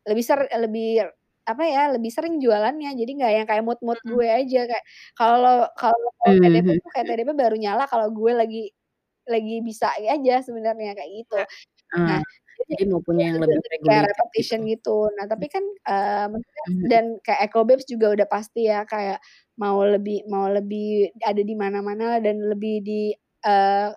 [0.09, 1.05] lebih ser lebih
[1.49, 2.91] apa ya, lebih sering jualannya.
[2.99, 4.19] Jadi nggak yang kayak mood-mood Mhm.
[4.19, 4.85] gue aja, kayak
[5.17, 8.61] kalau kalau Mmm, TDP tuh kayak TDP baru nyala kalau gue lagi
[9.29, 11.37] lagi bisa aja sebenarnya, kayak gitu.
[11.37, 11.45] Ya.
[12.07, 12.19] Nah,
[12.59, 14.69] jadi jadi mau punya yang lebih kayak regulated repetition gitu.
[14.69, 15.09] gitu.
[15.17, 15.63] Nah, tapi kan,
[16.67, 16.89] Mhm.
[16.89, 19.19] dan kayak Eco Babes juga udah pasti ya, kayak
[19.61, 23.11] mau lebih mau lebih ada di mana-mana dan lebih di
[23.45, 23.89] eee,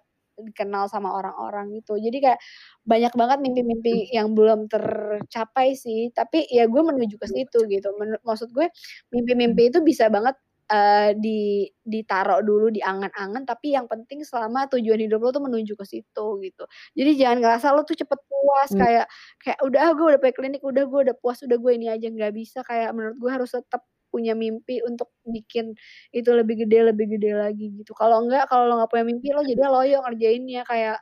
[0.49, 1.97] dikenal sama orang-orang gitu.
[2.01, 2.41] Jadi kayak
[2.87, 4.03] banyak banget mimpi-mimpi Mmm.
[4.15, 7.89] yang belum tercapai sih, tapi ya gue menuju ke situ gitu.
[8.01, 8.67] Menu maksud gue
[9.15, 10.35] mimpi-mimpi itu bisa banget,
[10.73, 11.41] eee, di
[11.87, 16.65] ditaruh dulu, diangan-angan, tapi yang penting selama tujuan hidup lo tuh menuju ke situ gitu.
[16.99, 18.79] Jadi jangan ngerasa lo tuh cepet puas, Mmm.
[18.79, 19.07] kayak
[19.43, 22.07] kayak, "Udah ah, gue udah punya klinik, udah gue udah puas, udah gue ini aja."
[22.11, 23.83] Nggak bisa, kayak menurut gue harus tetap
[24.13, 25.75] punya mimpi untuk bikin
[26.15, 27.93] itu lebih gede lebih gede lagi gitu.
[27.97, 30.99] Kalau enggak, kalau lo nggak punya mimpi, lo jadinya loyo ngerjainnya, kayak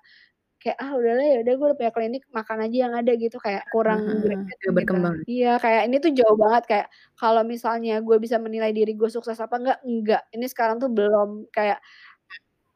[0.63, 3.65] kayak, "Ah, udahlah, ya udah gue udah punya klinik, makan aja yang ada," gitu, kayak
[3.73, 4.79] kurang greget nggak gitu.
[4.79, 5.17] berkembang.
[5.31, 6.87] Iya, kayak ini tuh jauh banget, kayak
[7.21, 10.23] kalau misalnya gue bisa menilai diri gue sukses apa enggak, enggak.
[10.37, 11.79] Ini sekarang tuh belum, kayak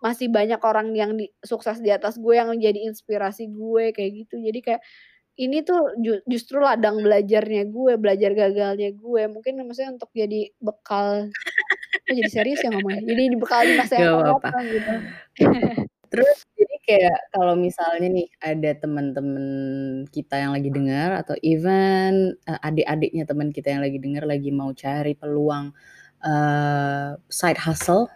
[0.05, 4.37] masih banyak orang yang di sukses di atas gue yang jadi inspirasi gue, kayak gitu.
[4.43, 4.83] Jadi kayak
[5.41, 9.23] ini tuh ju justru ladang belajarnya gue, belajar gagalnya gue.
[9.33, 11.35] Mungkin maksudnya untuk jadi bekal
[12.07, 13.03] kok jadi serius ya ngomongnya?
[13.07, 14.51] Jadi di bekal di masa yang Nggak akan apa-apa.
[14.51, 14.93] datang gitu.
[16.13, 19.47] Terus jadi kayak kalau misalnya nih ada temen-temen
[20.15, 24.71] kita yang lagi dengar atau even, eee, adik-adiknya temen kita yang lagi denger lagi mau
[24.77, 25.75] cari peluang,
[26.23, 28.07] eee, side hustle,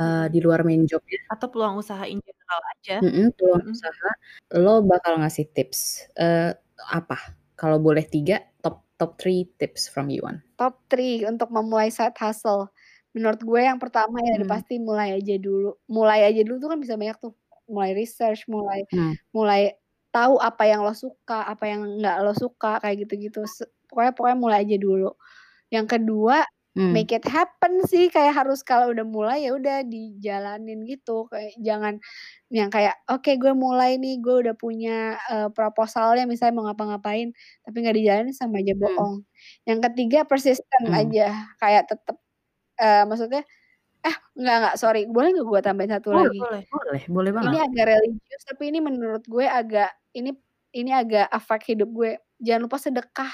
[0.00, 0.34] eee, Mhm.
[0.34, 1.20] di luar main job-nya.
[1.32, 2.96] Atau peluang usaha in general aja.
[3.04, 3.76] Mhm, peluang Mhm.
[3.76, 4.08] usaha,
[4.56, 6.56] lo bakal ngasih tips, eee,
[6.88, 7.36] apa?
[7.60, 10.40] Kalau boleh 3, top top 3 tips from Yuan.
[10.58, 12.72] Top 3 untuk memulai side hustle.
[13.12, 14.60] Menurut gue yang pertama ya udah Mmm.
[14.60, 15.76] pasti mulai aja dulu.
[15.88, 17.32] Mulai aja dulu tuh kan bisa banyak tuh,
[17.68, 19.16] mulai research, mulai Mmm.
[19.36, 19.76] mulai
[20.12, 23.44] tahu apa yang lo suka, apa yang nggak lo suka, kayak gitu-gitu.
[23.44, 25.12] Se pokoknya pokoknya mulai aja dulu.
[25.72, 26.44] Yang kedua,
[26.76, 26.96] Mmm.
[26.96, 31.98] make it happen sih, kayak harus kalau udah mulai ya udah dijalanin gitu, kayak jangan
[32.52, 37.30] yang kayak, "Oke gue mulai nih, gue udah punya, eee, proposalnya," misalnya mau ngapa-ngapain,
[37.66, 38.76] tapi nggak dijalanin sama aja Mmm.
[38.78, 39.24] bohong.
[39.68, 40.96] Yang ketiga persisten Mmm.
[40.96, 42.16] aja, kayak tetep,
[42.82, 43.42] eee, maksudnya
[44.06, 46.40] eh, enggak enggak, sorry, boleh nggak gue tambahin satu Boleh lagi?
[46.40, 46.62] boleh.
[46.70, 47.58] Boleh, boleh Ini banget.
[47.66, 50.32] agak religius, tapi ini menurut gue agak ini
[50.76, 52.12] ini agak affect hidup gue.
[52.42, 53.32] Jangan lupa sedekah.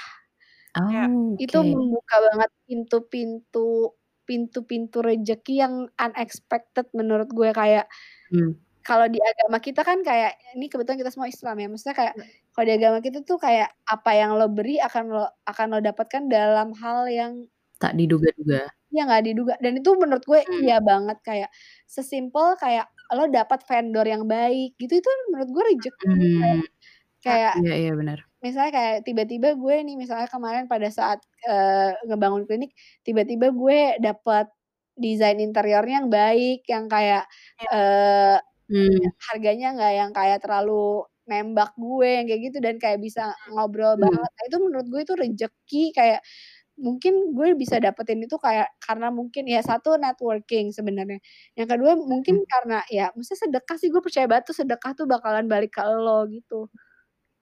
[0.73, 1.05] Ya.
[1.37, 1.69] Itu Oke.
[1.69, 3.93] membuka banget pintu-pintu
[4.25, 7.49] pintu-pintu rezeki yang unexpected menurut gue.
[7.53, 7.85] Kayak
[8.31, 8.63] Mmm.
[8.85, 12.15] kalau di agama kita kan kayak ini kebetulan kita semua Islam ya, maksudnya kayak
[12.55, 16.23] kalau di agama kita tuh kayak apa yang lo beri akan lo akan lo dapatkan
[16.31, 17.33] dalam hal yang
[17.81, 18.69] Tak diduga-duga.
[18.93, 20.63] Iya, nggak diduga dan itu menurut gue Mmm.
[20.67, 21.49] iya banget, kayak
[21.89, 26.07] sesimpel kayak lo dapat vendor yang baik gitu, itu menurut gue rezeki.
[26.37, 26.61] Kayak Mmm.
[27.25, 28.19] kayak Iya iya, benar.
[28.45, 32.71] Misalnya kayak tiba-tiba gue nih, misalnya kemarin pada saat, eee, ngebangun klinik,
[33.07, 34.47] tiba-tiba gue dapet
[34.99, 37.25] desain interiornya yang baik, yang kayak,
[37.59, 37.67] Ya.
[37.73, 38.37] eee,
[38.69, 39.13] Mmm.
[39.31, 43.99] harganya nggak yang kayak terlalu nembak gue, yang kayak gitu dan kayak bisa ngobrol Mmm.
[43.99, 44.29] banget.
[44.35, 46.21] Nah, itu menurut gue itu rezeki, kayak
[46.79, 51.19] mungkin gue bisa dapetin itu kayak karena mungkin ya satu networking sebenarnya,
[51.59, 52.45] yang kedua mungkin Mmm.
[52.49, 56.25] karena ya maksudnya sedekah sih, gue percaya banget tuh sedekah tuh bakalan balik ke elo
[56.31, 56.67] gitu.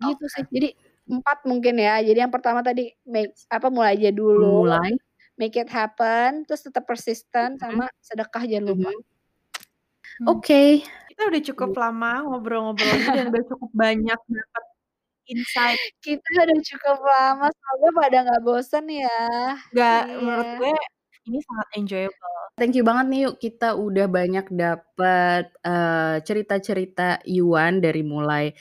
[0.03, 0.43] Gitu sih.
[0.43, 0.55] Oke.
[0.55, 0.69] Jadi
[1.11, 1.99] 4 mungkin ya.
[2.07, 4.91] Jadi yang pertama tadi make apa, mulai aja dulu, Memulai.
[5.39, 8.89] make it happen, terus tetap persisten, sama sedekah jangan lupa.
[8.89, 9.03] Mhm.
[10.19, 10.41] Mmm.
[10.41, 10.83] Oke.
[11.07, 14.65] Kita udah cukup lama ngobrol-ngobrolnya dan udah cukup banyak dapet
[15.31, 15.81] insight.
[16.01, 19.09] Kita udah cukup lama, semoga pada nggak bosen ya.
[19.71, 20.59] Nggak, menurut Iya.
[20.59, 20.71] gue
[21.31, 22.35] ini sangat enjoyable.
[22.59, 28.51] Thank you banget nih yuk, kita udah banyak dapet, eee, cerita-cerita Yuan dari mulai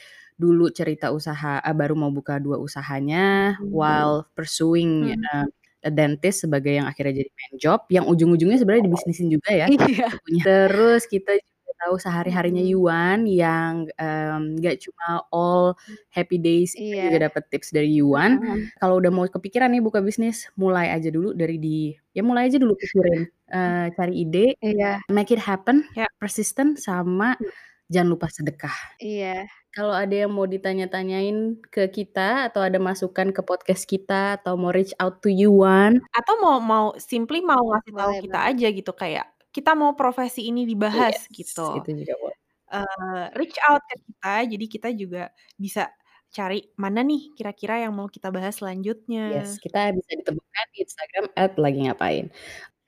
[0.41, 3.71] dulu cerita usaha eee, baru mau buka 2 usahanya, Mhm.
[3.73, 5.25] while pursuing, Mhm.
[5.33, 5.47] eee,
[5.87, 10.09] a dentist sebagai yang akhirnya jadi main job, yang ujung-ujungnya sebenarnya dibisnisin juga ya, Iya.
[10.45, 12.71] Terus kita juga tahu sehari-harinya Mhm.
[12.73, 15.77] Yuan yang, mmm, nggak cuma all
[16.15, 17.03] happy days, Iya.
[17.03, 18.41] juga dapet tips dari Yuan.
[18.41, 18.71] Heeh.
[18.81, 22.59] Kalau udah mau kepikiran nih buka bisnis, mulai aja dulu dari di ya mulai aja
[22.63, 25.01] dulu pikirin, eee, cari ide, Iya.
[25.13, 26.07] make it happen, Ya.
[26.23, 27.51] persisten, sama Mmm.
[27.93, 28.97] jangan lupa sedekah.
[29.01, 29.49] Iya.
[29.75, 34.75] Kalau ada yang mau ditanya-tanyain ke kita, atau ada masukan ke podcast kita, atau mau
[34.75, 38.51] reach out to Yuan Atau mau mau simply mau ngasih tahu kita banget.
[38.51, 41.63] aja gitu, kayak kita mau profesi ini dibahas Yes, gitu.
[41.79, 42.37] itu juga boleh.
[42.71, 45.23] Eee, reach out ke kita, jadi kita juga
[45.59, 45.91] bisa
[46.31, 49.23] cari mana nih kira-kira yang mau kita bahas selanjutnya.
[49.35, 51.25] Yes, kita bisa ditemukan di Instagram
[51.59, 52.27] @lagi-ngapain.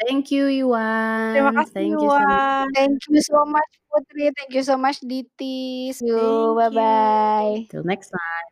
[0.03, 0.47] Thank you
[1.33, 2.45] Terima Yuan, kasih thank you so much.
[2.45, 2.69] Yuan.
[2.75, 5.93] Thank you so much Putri, thank you so much Diti.
[5.93, 6.57] See you, you.
[6.57, 7.67] bye-bye.
[7.71, 8.52] Till next time.